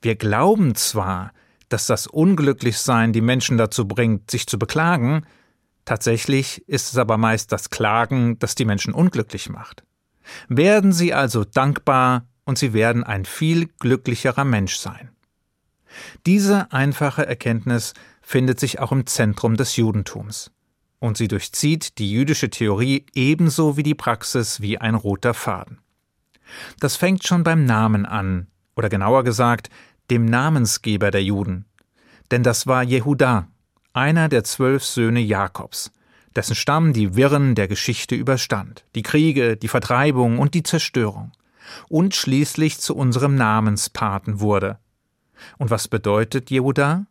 Wir 0.01 0.15
glauben 0.15 0.75
zwar, 0.75 1.31
dass 1.69 1.85
das 1.85 2.07
Unglücklichsein 2.07 3.13
die 3.13 3.21
Menschen 3.21 3.57
dazu 3.57 3.87
bringt, 3.87 4.31
sich 4.31 4.47
zu 4.47 4.57
beklagen, 4.57 5.25
Tatsächlich 5.89 6.63
ist 6.67 6.91
es 6.91 6.99
aber 6.99 7.17
meist 7.17 7.51
das 7.51 7.71
Klagen, 7.71 8.37
das 8.37 8.53
die 8.53 8.65
Menschen 8.65 8.93
unglücklich 8.93 9.49
macht. 9.49 9.83
Werden 10.47 10.93
Sie 10.93 11.15
also 11.15 11.43
dankbar 11.43 12.27
und 12.45 12.59
Sie 12.59 12.73
werden 12.73 13.03
ein 13.03 13.25
viel 13.25 13.65
glücklicherer 13.79 14.45
Mensch 14.45 14.75
sein. 14.75 15.09
Diese 16.27 16.71
einfache 16.71 17.25
Erkenntnis 17.25 17.95
findet 18.21 18.59
sich 18.59 18.77
auch 18.77 18.91
im 18.91 19.07
Zentrum 19.07 19.57
des 19.57 19.77
Judentums. 19.77 20.51
Und 20.99 21.17
sie 21.17 21.27
durchzieht 21.27 21.97
die 21.97 22.11
jüdische 22.11 22.51
Theorie 22.51 23.07
ebenso 23.15 23.75
wie 23.75 23.81
die 23.81 23.95
Praxis 23.95 24.61
wie 24.61 24.77
ein 24.77 24.93
roter 24.93 25.33
Faden. 25.33 25.79
Das 26.79 26.97
fängt 26.97 27.25
schon 27.25 27.41
beim 27.41 27.65
Namen 27.65 28.05
an, 28.05 28.45
oder 28.75 28.89
genauer 28.89 29.23
gesagt, 29.23 29.71
dem 30.11 30.25
Namensgeber 30.25 31.09
der 31.09 31.23
Juden. 31.23 31.65
Denn 32.29 32.43
das 32.43 32.67
war 32.67 32.83
Jehuda, 32.83 33.47
einer 33.93 34.29
der 34.29 34.43
zwölf 34.43 34.83
Söhne 34.83 35.19
Jakobs, 35.19 35.91
dessen 36.35 36.55
Stamm 36.55 36.93
die 36.93 37.15
Wirren 37.15 37.55
der 37.55 37.67
Geschichte 37.67 38.15
überstand, 38.15 38.85
die 38.95 39.01
Kriege, 39.01 39.57
die 39.57 39.67
Vertreibung 39.67 40.39
und 40.39 40.53
die 40.53 40.63
Zerstörung, 40.63 41.31
und 41.87 42.15
schließlich 42.15 42.79
zu 42.79 42.95
unserem 42.95 43.35
Namenspaten 43.35 44.39
wurde. 44.39 44.79
Und 45.57 45.69
was 45.69 45.87
bedeutet 45.87 46.49
Jehuda? 46.49 47.05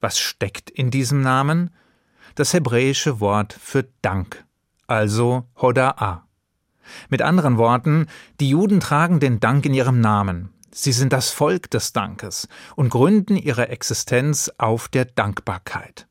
Was 0.00 0.18
steckt 0.18 0.70
in 0.70 0.90
diesem 0.90 1.20
Namen? 1.20 1.70
Das 2.34 2.52
hebräische 2.52 3.20
Wort 3.20 3.52
für 3.52 3.88
Dank, 4.02 4.44
also 4.86 5.46
Hoda'a. 5.56 6.22
Mit 7.08 7.22
anderen 7.22 7.58
Worten, 7.58 8.06
die 8.40 8.50
Juden 8.50 8.80
tragen 8.80 9.20
den 9.20 9.40
Dank 9.40 9.66
in 9.66 9.74
ihrem 9.74 10.00
Namen. 10.00 10.50
Sie 10.70 10.92
sind 10.92 11.12
das 11.12 11.30
Volk 11.30 11.70
des 11.70 11.92
Dankes 11.92 12.48
und 12.76 12.90
gründen 12.90 13.36
ihre 13.36 13.68
Existenz 13.68 14.50
auf 14.58 14.88
der 14.88 15.06
Dankbarkeit. 15.06 16.07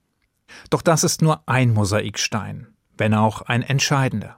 Doch 0.70 0.82
das 0.82 1.04
ist 1.04 1.22
nur 1.22 1.42
ein 1.48 1.74
Mosaikstein, 1.74 2.68
wenn 2.98 3.14
auch 3.14 3.42
ein 3.42 3.64
entscheidender. 3.64 4.38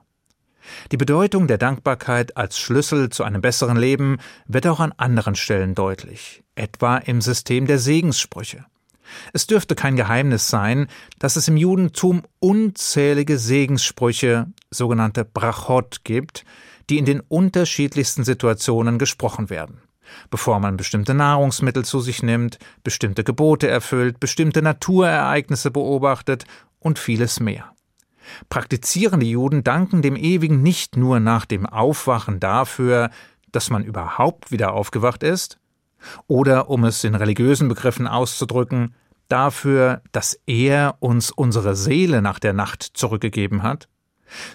Die 0.91 0.97
Bedeutung 0.97 1.47
der 1.47 1.57
Dankbarkeit 1.57 2.37
als 2.37 2.59
Schlüssel 2.59 3.09
zu 3.09 3.23
einem 3.23 3.41
besseren 3.41 3.77
Leben 3.77 4.17
wird 4.45 4.67
auch 4.67 4.79
an 4.79 4.93
anderen 4.97 5.35
Stellen 5.35 5.73
deutlich, 5.73 6.43
etwa 6.55 6.97
im 6.97 7.21
System 7.21 7.65
der 7.65 7.79
Segenssprüche. 7.79 8.65
Es 9.33 9.47
dürfte 9.47 9.73
kein 9.73 9.95
Geheimnis 9.95 10.47
sein, 10.47 10.87
dass 11.17 11.35
es 11.35 11.47
im 11.47 11.57
Judentum 11.57 12.21
unzählige 12.39 13.39
Segenssprüche, 13.39 14.47
sogenannte 14.69 15.25
Brachot, 15.25 16.03
gibt, 16.03 16.45
die 16.91 16.99
in 16.99 17.05
den 17.05 17.19
unterschiedlichsten 17.19 18.23
Situationen 18.23 18.99
gesprochen 18.99 19.49
werden 19.49 19.81
bevor 20.29 20.59
man 20.59 20.77
bestimmte 20.77 21.13
Nahrungsmittel 21.13 21.85
zu 21.85 21.99
sich 21.99 22.23
nimmt, 22.23 22.59
bestimmte 22.83 23.23
Gebote 23.23 23.67
erfüllt, 23.67 24.19
bestimmte 24.19 24.61
Naturereignisse 24.61 25.71
beobachtet 25.71 26.45
und 26.79 26.99
vieles 26.99 27.39
mehr. 27.39 27.73
Praktizierende 28.49 29.25
Juden 29.25 29.63
danken 29.63 30.01
dem 30.01 30.15
Ewigen 30.15 30.61
nicht 30.61 30.97
nur 30.97 31.19
nach 31.19 31.45
dem 31.45 31.65
Aufwachen 31.65 32.39
dafür, 32.39 33.09
dass 33.51 33.69
man 33.69 33.83
überhaupt 33.83 34.51
wieder 34.51 34.73
aufgewacht 34.73 35.23
ist, 35.23 35.57
oder 36.27 36.69
um 36.69 36.85
es 36.85 37.03
in 37.03 37.15
religiösen 37.15 37.67
Begriffen 37.67 38.07
auszudrücken, 38.07 38.93
dafür, 39.27 40.01
dass 40.11 40.39
er 40.45 40.95
uns 40.99 41.31
unsere 41.31 41.75
Seele 41.75 42.21
nach 42.21 42.39
der 42.39 42.53
Nacht 42.53 42.83
zurückgegeben 42.83 43.63
hat, 43.63 43.87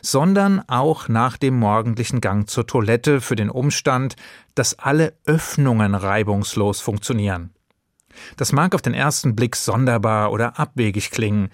sondern 0.03 0.63
auch 0.69 1.09
nach 1.09 1.37
dem 1.37 1.59
morgendlichen 1.59 2.21
Gang 2.21 2.49
zur 2.49 2.67
Toilette 2.67 3.21
für 3.21 3.37
den 3.37 3.51
Umstand, 3.51 4.17
dass 4.55 4.79
alle 4.79 5.15
Öffnungen 5.25 5.95
reibungslos 5.95 6.81
funktionieren. 6.81 7.51
Das 8.37 8.53
mag 8.53 8.75
auf 8.75 8.83
den 8.83 8.95
ersten 8.95 9.35
Blick 9.35 9.57
sonderbar 9.57 10.33
oder 10.33 10.59
abwegig 10.59 11.11
klingen, 11.11 11.49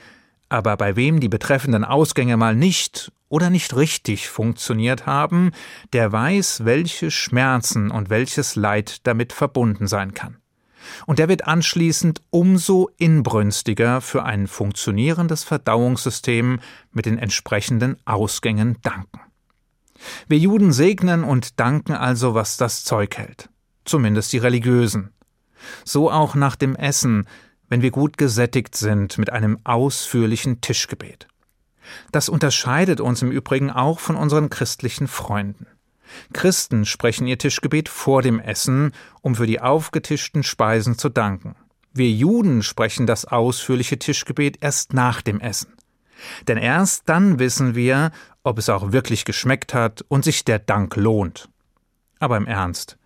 aber 0.48 0.76
bei 0.76 0.96
wem 0.96 1.20
die 1.20 1.28
betreffenden 1.28 1.84
Ausgänge 1.84 2.36
mal 2.36 2.54
nicht 2.54 3.12
oder 3.28 3.50
nicht 3.50 3.76
richtig 3.76 4.28
funktioniert 4.28 5.06
haben, 5.06 5.52
der 5.92 6.10
weiß, 6.10 6.64
welche 6.64 7.10
Schmerzen 7.10 7.90
und 7.90 8.10
welches 8.10 8.56
Leid 8.56 9.06
damit 9.06 9.32
verbunden 9.32 9.86
sein 9.86 10.12
kann 10.12 10.39
und 11.06 11.18
der 11.18 11.28
wird 11.28 11.46
anschließend 11.46 12.22
umso 12.30 12.90
inbrünstiger 12.98 14.00
für 14.00 14.24
ein 14.24 14.46
funktionierendes 14.46 15.44
Verdauungssystem 15.44 16.60
mit 16.92 17.06
den 17.06 17.18
entsprechenden 17.18 17.96
Ausgängen 18.04 18.78
danken. 18.82 19.20
Wir 20.28 20.38
Juden 20.38 20.72
segnen 20.72 21.24
und 21.24 21.60
danken 21.60 21.92
also, 21.92 22.34
was 22.34 22.56
das 22.56 22.84
Zeug 22.84 23.16
hält, 23.16 23.48
zumindest 23.84 24.32
die 24.32 24.38
religiösen. 24.38 25.12
So 25.84 26.10
auch 26.10 26.34
nach 26.34 26.56
dem 26.56 26.74
Essen, 26.74 27.26
wenn 27.68 27.82
wir 27.82 27.90
gut 27.90 28.16
gesättigt 28.16 28.74
sind 28.74 29.18
mit 29.18 29.30
einem 29.30 29.58
ausführlichen 29.64 30.60
Tischgebet. 30.60 31.28
Das 32.12 32.28
unterscheidet 32.28 33.00
uns 33.00 33.22
im 33.22 33.30
Übrigen 33.30 33.70
auch 33.70 34.00
von 34.00 34.16
unseren 34.16 34.50
christlichen 34.50 35.08
Freunden. 35.08 35.66
Christen 36.32 36.84
sprechen 36.84 37.26
ihr 37.26 37.38
Tischgebet 37.38 37.88
vor 37.88 38.22
dem 38.22 38.40
Essen, 38.40 38.92
um 39.22 39.34
für 39.34 39.46
die 39.46 39.60
aufgetischten 39.60 40.42
Speisen 40.42 40.98
zu 40.98 41.08
danken. 41.08 41.56
Wir 41.92 42.10
Juden 42.10 42.62
sprechen 42.62 43.06
das 43.06 43.24
ausführliche 43.24 43.98
Tischgebet 43.98 44.58
erst 44.60 44.94
nach 44.94 45.22
dem 45.22 45.40
Essen. 45.40 45.72
Denn 46.46 46.58
erst 46.58 47.08
dann 47.08 47.38
wissen 47.38 47.74
wir, 47.74 48.12
ob 48.42 48.58
es 48.58 48.68
auch 48.68 48.92
wirklich 48.92 49.24
geschmeckt 49.24 49.74
hat 49.74 50.04
und 50.08 50.24
sich 50.24 50.44
der 50.44 50.58
Dank 50.58 50.96
lohnt. 50.96 51.48
Aber 52.18 52.36
im 52.36 52.46
Ernst. 52.46 52.96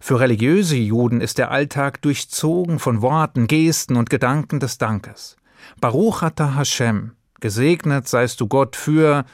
Für 0.00 0.20
religiöse 0.20 0.76
Juden 0.76 1.20
ist 1.20 1.38
der 1.38 1.50
Alltag 1.50 2.00
durchzogen 2.02 2.78
von 2.78 3.02
Worten, 3.02 3.46
Gesten 3.46 3.96
und 3.96 4.10
Gedanken 4.10 4.60
des 4.60 4.78
Dankes. 4.78 5.36
Baruch 5.80 6.22
atah 6.22 6.54
Hashem, 6.54 7.12
gesegnet 7.40 8.08
seist 8.08 8.40
du 8.40 8.46
Gott 8.46 8.76
für, 8.76 9.24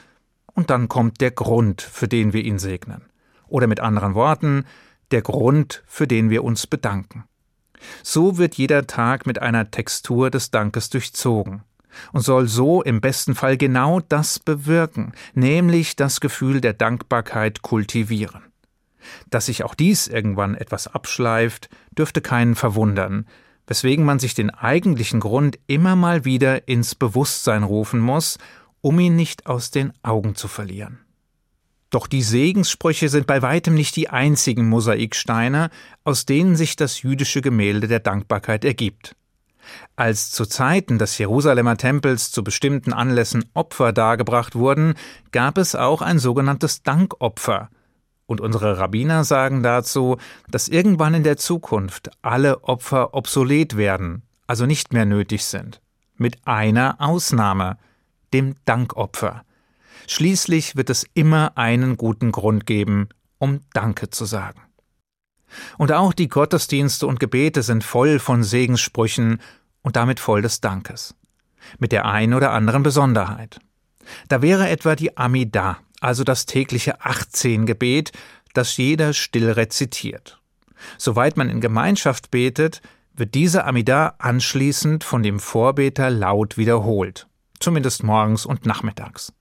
und 0.53 0.71
dann 0.71 0.87
kommt 0.87 1.21
der 1.21 1.31
Grund, 1.31 1.83
für 1.83 2.07
den 2.07 2.33
wir 2.33 2.43
ihn 2.43 2.57
segnen. 2.57 3.03
Oder 3.47 3.67
mit 3.67 3.79
anderen 3.79 4.15
Worten, 4.15 4.65
der 5.11 5.21
Grund, 5.21 5.83
für 5.87 6.07
den 6.07 6.29
wir 6.29 6.43
uns 6.43 6.67
bedanken. 6.67 7.23
So 8.03 8.37
wird 8.37 8.55
jeder 8.55 8.87
Tag 8.87 9.25
mit 9.25 9.41
einer 9.41 9.69
Textur 9.71 10.29
des 10.29 10.51
Dankes 10.51 10.89
durchzogen 10.89 11.63
und 12.11 12.21
soll 12.21 12.47
so 12.47 12.81
im 12.83 13.01
besten 13.01 13.35
Fall 13.35 13.57
genau 13.57 13.99
das 13.99 14.39
bewirken, 14.39 15.13
nämlich 15.33 15.95
das 15.95 16.19
Gefühl 16.19 16.61
der 16.61 16.73
Dankbarkeit 16.73 17.61
kultivieren. 17.61 18.43
Dass 19.29 19.45
sich 19.45 19.63
auch 19.63 19.75
dies 19.75 20.07
irgendwann 20.07 20.55
etwas 20.55 20.87
abschleift, 20.87 21.69
dürfte 21.97 22.21
keinen 22.21 22.55
verwundern, 22.55 23.25
weswegen 23.65 24.05
man 24.05 24.19
sich 24.19 24.33
den 24.33 24.49
eigentlichen 24.49 25.19
Grund 25.19 25.59
immer 25.67 25.95
mal 25.95 26.25
wieder 26.25 26.67
ins 26.67 26.95
Bewusstsein 26.95 27.63
rufen 27.63 27.99
muss, 27.99 28.37
um 28.81 28.99
ihn 28.99 29.15
nicht 29.15 29.45
aus 29.45 29.71
den 29.71 29.93
Augen 30.03 30.35
zu 30.35 30.47
verlieren. 30.47 30.99
Doch 31.89 32.07
die 32.07 32.21
Segenssprüche 32.21 33.07
sind 33.07 33.27
bei 33.27 33.41
weitem 33.41 33.73
nicht 33.73 33.95
die 33.95 34.09
einzigen 34.09 34.67
Mosaiksteine, 34.67 35.69
aus 36.03 36.25
denen 36.25 36.55
sich 36.55 36.75
das 36.75 37.01
jüdische 37.01 37.41
Gemälde 37.41 37.87
der 37.87 38.01
Dankbarkeit 38.01 38.65
ergibt. 38.65 39.15
Als 39.95 40.31
zu 40.31 40.45
Zeiten 40.45 40.97
des 40.97 41.17
Jerusalemer 41.17 41.77
Tempels 41.77 42.31
zu 42.31 42.43
bestimmten 42.43 42.93
Anlässen 42.93 43.45
Opfer 43.53 43.93
dargebracht 43.93 44.55
wurden, 44.55 44.95
gab 45.31 45.57
es 45.57 45.75
auch 45.75 46.01
ein 46.01 46.19
sogenanntes 46.19 46.83
Dankopfer. 46.83 47.69
Und 48.25 48.41
unsere 48.41 48.77
Rabbiner 48.77 49.23
sagen 49.23 49.63
dazu, 49.63 50.17
dass 50.49 50.67
irgendwann 50.67 51.13
in 51.13 51.23
der 51.23 51.37
Zukunft 51.37 52.11
alle 52.21 52.63
Opfer 52.63 53.13
obsolet 53.13 53.77
werden, 53.77 54.23
also 54.45 54.65
nicht 54.65 54.93
mehr 54.93 55.05
nötig 55.05 55.45
sind. 55.45 55.81
Mit 56.15 56.45
einer 56.45 56.97
Ausnahme, 56.99 57.77
dem 58.33 58.55
Dankopfer. 58.65 59.43
Schließlich 60.05 60.75
wird 60.75 60.89
es 60.89 61.05
immer 61.13 61.57
einen 61.57 61.97
guten 61.97 62.31
Grund 62.31 62.65
geben, 62.65 63.09
um 63.39 63.61
Danke 63.73 64.09
zu 64.09 64.25
sagen. 64.25 64.61
Und 65.77 65.91
auch 65.91 66.13
die 66.13 66.27
Gottesdienste 66.27 67.07
und 67.07 67.19
Gebete 67.19 67.63
sind 67.63 67.83
voll 67.83 68.19
von 68.19 68.43
Segenssprüchen 68.43 69.39
und 69.81 69.95
damit 69.95 70.19
voll 70.19 70.41
des 70.41 70.61
Dankes. 70.61 71.15
Mit 71.79 71.91
der 71.91 72.05
einen 72.05 72.33
oder 72.33 72.51
anderen 72.51 72.83
Besonderheit. 72.83 73.59
Da 74.27 74.41
wäre 74.41 74.69
etwa 74.69 74.95
die 74.95 75.17
Amida, 75.17 75.77
also 75.99 76.23
das 76.23 76.45
tägliche 76.45 77.01
18 77.01 77.65
Gebet, 77.65 78.11
das 78.53 78.77
jeder 78.77 79.13
still 79.13 79.51
rezitiert. 79.51 80.41
Soweit 80.97 81.37
man 81.37 81.49
in 81.49 81.61
Gemeinschaft 81.61 82.31
betet, 82.31 82.81
wird 83.15 83.33
diese 83.33 83.65
Amida 83.65 84.15
anschließend 84.19 85.03
von 85.03 85.23
dem 85.23 85.39
Vorbeter 85.39 86.09
laut 86.09 86.57
wiederholt, 86.57 87.27
zumindest 87.59 88.03
morgens 88.03 88.45
und 88.45 88.65
nachmittags. 88.65 89.33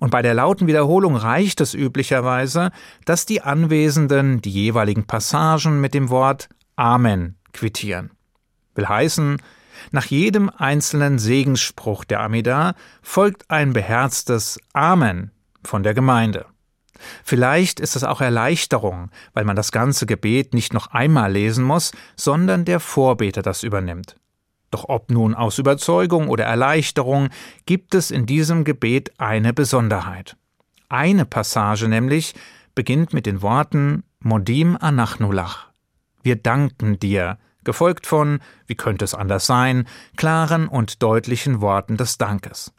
Und 0.00 0.10
bei 0.10 0.22
der 0.22 0.34
lauten 0.34 0.66
Wiederholung 0.66 1.16
reicht 1.16 1.60
es 1.60 1.74
üblicherweise, 1.74 2.70
dass 3.04 3.26
die 3.26 3.42
Anwesenden 3.42 4.40
die 4.40 4.50
jeweiligen 4.50 5.06
Passagen 5.06 5.80
mit 5.80 5.94
dem 5.94 6.10
Wort 6.10 6.48
Amen 6.76 7.36
quittieren. 7.52 8.10
Will 8.74 8.88
heißen, 8.88 9.38
nach 9.90 10.06
jedem 10.06 10.50
einzelnen 10.50 11.18
Segensspruch 11.18 12.04
der 12.04 12.20
Amida 12.20 12.74
folgt 13.02 13.50
ein 13.50 13.72
beherztes 13.72 14.58
Amen 14.72 15.30
von 15.64 15.82
der 15.82 15.94
Gemeinde. 15.94 16.46
Vielleicht 17.24 17.80
ist 17.80 17.96
es 17.96 18.04
auch 18.04 18.20
Erleichterung, 18.20 19.10
weil 19.32 19.44
man 19.44 19.56
das 19.56 19.72
ganze 19.72 20.06
Gebet 20.06 20.54
nicht 20.54 20.72
noch 20.72 20.88
einmal 20.88 21.32
lesen 21.32 21.64
muss, 21.64 21.92
sondern 22.16 22.64
der 22.64 22.80
Vorbeter 22.80 23.42
das 23.42 23.62
übernimmt. 23.64 24.16
Doch 24.72 24.88
ob 24.88 25.10
nun 25.10 25.34
aus 25.34 25.58
Überzeugung 25.58 26.28
oder 26.28 26.44
Erleichterung, 26.44 27.28
gibt 27.66 27.94
es 27.94 28.10
in 28.10 28.26
diesem 28.26 28.64
Gebet 28.64 29.12
eine 29.18 29.52
Besonderheit. 29.52 30.36
Eine 30.88 31.26
Passage 31.26 31.88
nämlich 31.88 32.34
beginnt 32.74 33.12
mit 33.12 33.26
den 33.26 33.42
Worten 33.42 34.02
Modim 34.20 34.76
anachnulach. 34.80 35.68
Wir 36.22 36.36
danken 36.36 36.98
dir, 36.98 37.38
gefolgt 37.64 38.06
von, 38.06 38.40
wie 38.66 38.74
könnte 38.74 39.04
es 39.04 39.14
anders 39.14 39.46
sein, 39.46 39.86
klaren 40.16 40.68
und 40.68 41.02
deutlichen 41.02 41.60
Worten 41.60 41.98
des 41.98 42.16
Dankes. 42.16 42.72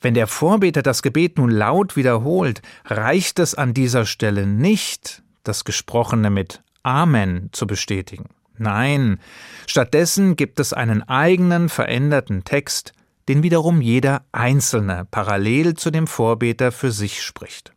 Wenn 0.00 0.14
der 0.14 0.26
Vorbeter 0.26 0.82
das 0.82 1.02
Gebet 1.02 1.38
nun 1.38 1.50
laut 1.50 1.96
wiederholt, 1.96 2.60
reicht 2.84 3.38
es 3.38 3.54
an 3.54 3.72
dieser 3.72 4.04
Stelle 4.04 4.46
nicht, 4.46 5.22
das 5.42 5.64
Gesprochene 5.64 6.28
mit 6.28 6.62
Amen 6.82 7.48
zu 7.52 7.66
bestätigen. 7.66 8.26
Nein, 8.58 9.20
stattdessen 9.66 10.36
gibt 10.36 10.60
es 10.60 10.72
einen 10.72 11.02
eigenen 11.02 11.68
veränderten 11.68 12.44
Text, 12.44 12.92
den 13.28 13.42
wiederum 13.42 13.80
jeder 13.80 14.24
Einzelne 14.32 15.06
parallel 15.10 15.74
zu 15.74 15.90
dem 15.90 16.06
Vorbeter 16.06 16.72
für 16.72 16.90
sich 16.90 17.22
spricht. 17.22 17.72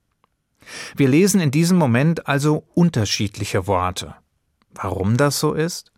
Wir 0.95 1.09
lesen 1.09 1.41
in 1.41 1.51
diesem 1.51 1.77
Moment 1.77 2.27
also 2.27 2.63
unterschiedliche 2.73 3.67
Worte. 3.67 4.15
Warum 4.73 5.17
das 5.17 5.39
so 5.39 5.53
ist? 5.53 5.91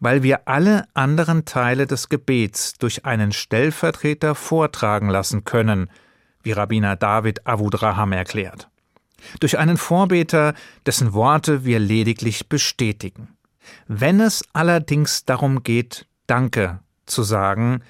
Weil 0.00 0.22
wir 0.22 0.48
alle 0.48 0.88
anderen 0.94 1.44
Teile 1.44 1.86
des 1.86 2.08
Gebets 2.08 2.74
durch 2.74 3.04
einen 3.04 3.32
Stellvertreter 3.32 4.34
vortragen 4.34 5.10
lassen 5.10 5.44
können, 5.44 5.90
wie 6.42 6.52
Rabbiner 6.52 6.96
David 6.96 7.46
Avudraham 7.46 8.12
erklärt. 8.12 8.68
Durch 9.38 9.58
einen 9.58 9.76
Vorbeter, 9.76 10.54
dessen 10.86 11.12
Worte 11.12 11.64
wir 11.64 11.78
lediglich 11.78 12.48
bestätigen. 12.48 13.28
Wenn 13.86 14.20
es 14.20 14.44
allerdings 14.52 15.24
darum 15.24 15.62
geht, 15.62 16.06
Danke 16.26 16.80
zu 17.06 17.22
sagen, 17.22 17.82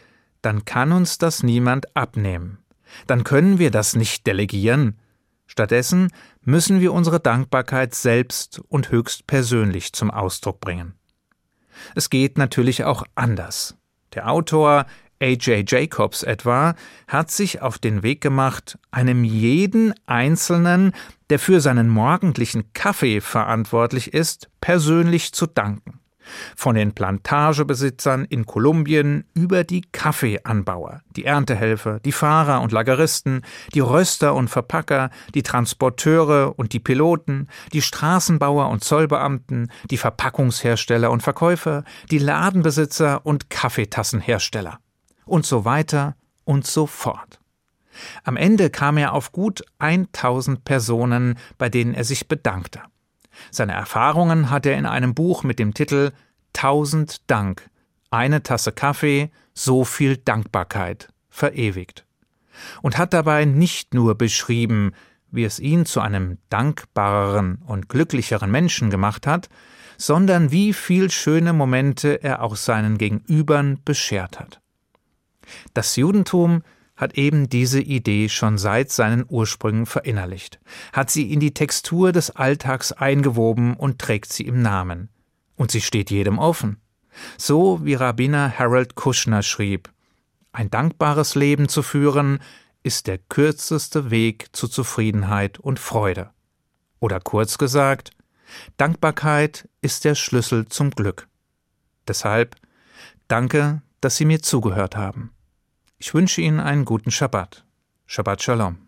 dann 0.42 0.64
kann 0.64 0.92
uns 0.92 1.18
das 1.18 1.42
niemand 1.42 1.94
abnehmen. 1.94 2.58
Dann 3.06 3.24
können 3.24 3.58
wir 3.58 3.70
das 3.70 3.94
nicht 3.94 4.26
delegieren. 4.26 4.98
Stattdessen 5.46 6.12
müssen 6.42 6.80
wir 6.80 6.92
unsere 6.92 7.20
Dankbarkeit 7.20 7.94
selbst 7.94 8.60
und 8.68 8.90
höchst 8.90 9.26
persönlich 9.26 9.92
zum 9.92 10.10
Ausdruck 10.10 10.60
bringen. 10.60 10.94
Es 11.94 12.10
geht 12.10 12.38
natürlich 12.38 12.84
auch 12.84 13.04
anders. 13.14 13.76
Der 14.14 14.30
Autor 14.30 14.86
A.J. 15.22 15.70
Jacobs 15.70 16.22
etwa 16.22 16.74
hat 17.06 17.30
sich 17.30 17.60
auf 17.60 17.78
den 17.78 18.02
Weg 18.02 18.20
gemacht, 18.20 18.78
einem 18.90 19.22
jeden 19.22 19.92
Einzelnen, 20.06 20.92
der 21.28 21.38
für 21.38 21.60
seinen 21.60 21.88
morgendlichen 21.88 22.72
Kaffee 22.72 23.20
verantwortlich 23.20 24.14
ist, 24.14 24.48
persönlich 24.60 25.32
zu 25.32 25.46
danken 25.46 26.00
von 26.56 26.74
den 26.74 26.92
Plantagebesitzern 26.92 28.24
in 28.24 28.46
Kolumbien 28.46 29.24
über 29.34 29.64
die 29.64 29.82
Kaffeeanbauer, 29.92 31.02
die 31.16 31.24
Erntehelfer, 31.24 32.00
die 32.00 32.12
Fahrer 32.12 32.60
und 32.60 32.72
Lageristen, 32.72 33.42
die 33.74 33.80
Röster 33.80 34.34
und 34.34 34.48
Verpacker, 34.48 35.10
die 35.34 35.42
Transporteure 35.42 36.58
und 36.58 36.72
die 36.72 36.80
Piloten, 36.80 37.48
die 37.72 37.82
Straßenbauer 37.82 38.68
und 38.68 38.84
Zollbeamten, 38.84 39.70
die 39.90 39.96
Verpackungshersteller 39.96 41.10
und 41.10 41.22
Verkäufer, 41.22 41.84
die 42.10 42.18
Ladenbesitzer 42.18 43.24
und 43.24 43.50
Kaffeetassenhersteller 43.50 44.78
und 45.30 45.46
so 45.46 45.64
weiter 45.64 46.16
und 46.44 46.66
so 46.66 46.86
fort. 46.86 47.40
Am 48.24 48.36
Ende 48.36 48.70
kam 48.70 48.96
er 48.96 49.12
auf 49.12 49.32
gut 49.32 49.62
1000 49.78 50.64
Personen, 50.64 51.38
bei 51.58 51.68
denen 51.68 51.94
er 51.94 52.04
sich 52.04 52.28
bedankte. 52.28 52.80
Seine 53.50 53.72
Erfahrungen 53.72 54.50
hat 54.50 54.66
er 54.66 54.76
in 54.76 54.86
einem 54.86 55.14
Buch 55.14 55.42
mit 55.44 55.58
dem 55.58 55.74
Titel 55.74 56.12
Tausend 56.52 57.30
Dank, 57.30 57.70
eine 58.10 58.42
Tasse 58.42 58.72
Kaffee, 58.72 59.30
so 59.54 59.84
viel 59.84 60.16
Dankbarkeit 60.16 61.08
verewigt. 61.28 62.04
Und 62.82 62.98
hat 62.98 63.12
dabei 63.12 63.44
nicht 63.44 63.94
nur 63.94 64.16
beschrieben, 64.16 64.92
wie 65.30 65.44
es 65.44 65.60
ihn 65.60 65.86
zu 65.86 66.00
einem 66.00 66.38
dankbareren 66.48 67.62
und 67.66 67.88
glücklicheren 67.88 68.50
Menschen 68.50 68.90
gemacht 68.90 69.26
hat, 69.26 69.48
sondern 69.96 70.50
wie 70.50 70.72
viel 70.72 71.10
schöne 71.10 71.52
Momente 71.52 72.22
er 72.22 72.42
auch 72.42 72.56
seinen 72.56 72.98
Gegenübern 72.98 73.78
beschert 73.84 74.40
hat. 74.40 74.60
Das 75.74 75.96
Judentum 75.96 76.62
hat 76.96 77.14
eben 77.14 77.48
diese 77.48 77.80
Idee 77.80 78.28
schon 78.28 78.58
seit 78.58 78.90
seinen 78.90 79.24
Ursprüngen 79.26 79.86
verinnerlicht, 79.86 80.60
hat 80.92 81.10
sie 81.10 81.32
in 81.32 81.40
die 81.40 81.54
Textur 81.54 82.12
des 82.12 82.30
Alltags 82.30 82.92
eingewoben 82.92 83.74
und 83.74 83.98
trägt 83.98 84.32
sie 84.32 84.46
im 84.46 84.60
Namen. 84.60 85.08
Und 85.56 85.70
sie 85.70 85.80
steht 85.80 86.10
jedem 86.10 86.38
offen. 86.38 86.78
So 87.38 87.84
wie 87.84 87.94
Rabbiner 87.94 88.58
Harold 88.58 88.94
Kushner 88.94 89.42
schrieb, 89.42 89.90
ein 90.52 90.70
dankbares 90.70 91.34
Leben 91.34 91.68
zu 91.68 91.82
führen, 91.82 92.40
ist 92.82 93.06
der 93.06 93.18
kürzeste 93.18 94.10
Weg 94.10 94.48
zu 94.52 94.68
Zufriedenheit 94.68 95.58
und 95.58 95.78
Freude. 95.78 96.30
Oder 96.98 97.20
kurz 97.20 97.56
gesagt, 97.56 98.10
Dankbarkeit 98.76 99.68
ist 99.80 100.04
der 100.04 100.14
Schlüssel 100.14 100.66
zum 100.66 100.90
Glück. 100.90 101.28
Deshalb 102.08 102.56
danke, 103.28 103.82
dass 104.00 104.16
Sie 104.16 104.24
mir 104.24 104.42
zugehört 104.42 104.96
haben. 104.96 105.30
Ich 106.02 106.14
wünsche 106.14 106.40
Ihnen 106.40 106.60
einen 106.60 106.86
guten 106.86 107.10
Schabbat. 107.10 107.66
Shabbat 108.06 108.42
Shalom. 108.42 108.78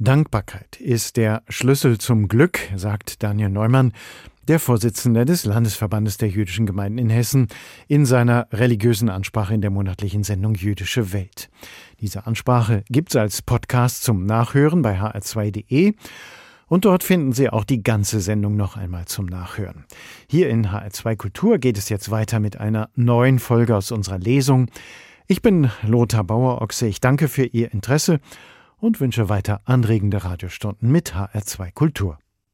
Dankbarkeit 0.00 0.80
ist 0.80 1.16
der 1.16 1.44
Schlüssel 1.48 1.98
zum 1.98 2.26
Glück, 2.26 2.58
sagt 2.74 3.22
Daniel 3.22 3.50
Neumann, 3.50 3.92
der 4.48 4.58
Vorsitzende 4.58 5.24
des 5.24 5.44
Landesverbandes 5.44 6.16
der 6.16 6.28
jüdischen 6.28 6.66
Gemeinden 6.66 6.98
in 6.98 7.08
Hessen, 7.08 7.46
in 7.86 8.04
seiner 8.04 8.48
religiösen 8.50 9.10
Ansprache 9.10 9.54
in 9.54 9.60
der 9.60 9.70
monatlichen 9.70 10.24
Sendung 10.24 10.56
Jüdische 10.56 11.12
Welt. 11.12 11.50
Diese 12.00 12.26
Ansprache 12.26 12.82
gibt 12.88 13.10
es 13.10 13.16
als 13.16 13.42
Podcast 13.42 14.02
zum 14.02 14.26
Nachhören 14.26 14.82
bei 14.82 14.98
hr2.de 14.98 15.94
und 16.66 16.84
dort 16.84 17.04
finden 17.04 17.30
Sie 17.30 17.48
auch 17.48 17.64
die 17.64 17.84
ganze 17.84 18.20
Sendung 18.20 18.56
noch 18.56 18.76
einmal 18.76 19.04
zum 19.04 19.26
Nachhören. 19.26 19.84
Hier 20.28 20.50
in 20.50 20.66
HR2 20.66 21.14
Kultur 21.14 21.58
geht 21.58 21.78
es 21.78 21.90
jetzt 21.90 22.10
weiter 22.10 22.40
mit 22.40 22.56
einer 22.56 22.90
neuen 22.96 23.38
Folge 23.38 23.76
aus 23.76 23.92
unserer 23.92 24.18
Lesung 24.18 24.68
ich 25.30 25.42
bin 25.42 25.70
Lothar 25.86 26.24
Bauer-Ochse. 26.24 26.88
Ich 26.88 27.00
danke 27.00 27.28
für 27.28 27.44
Ihr 27.44 27.72
Interesse 27.72 28.18
und 28.78 29.00
wünsche 29.00 29.28
weiter 29.28 29.60
anregende 29.64 30.24
Radiostunden 30.24 30.90
mit 30.90 31.14
HR2 31.14 31.72
Kultur. 31.72 32.18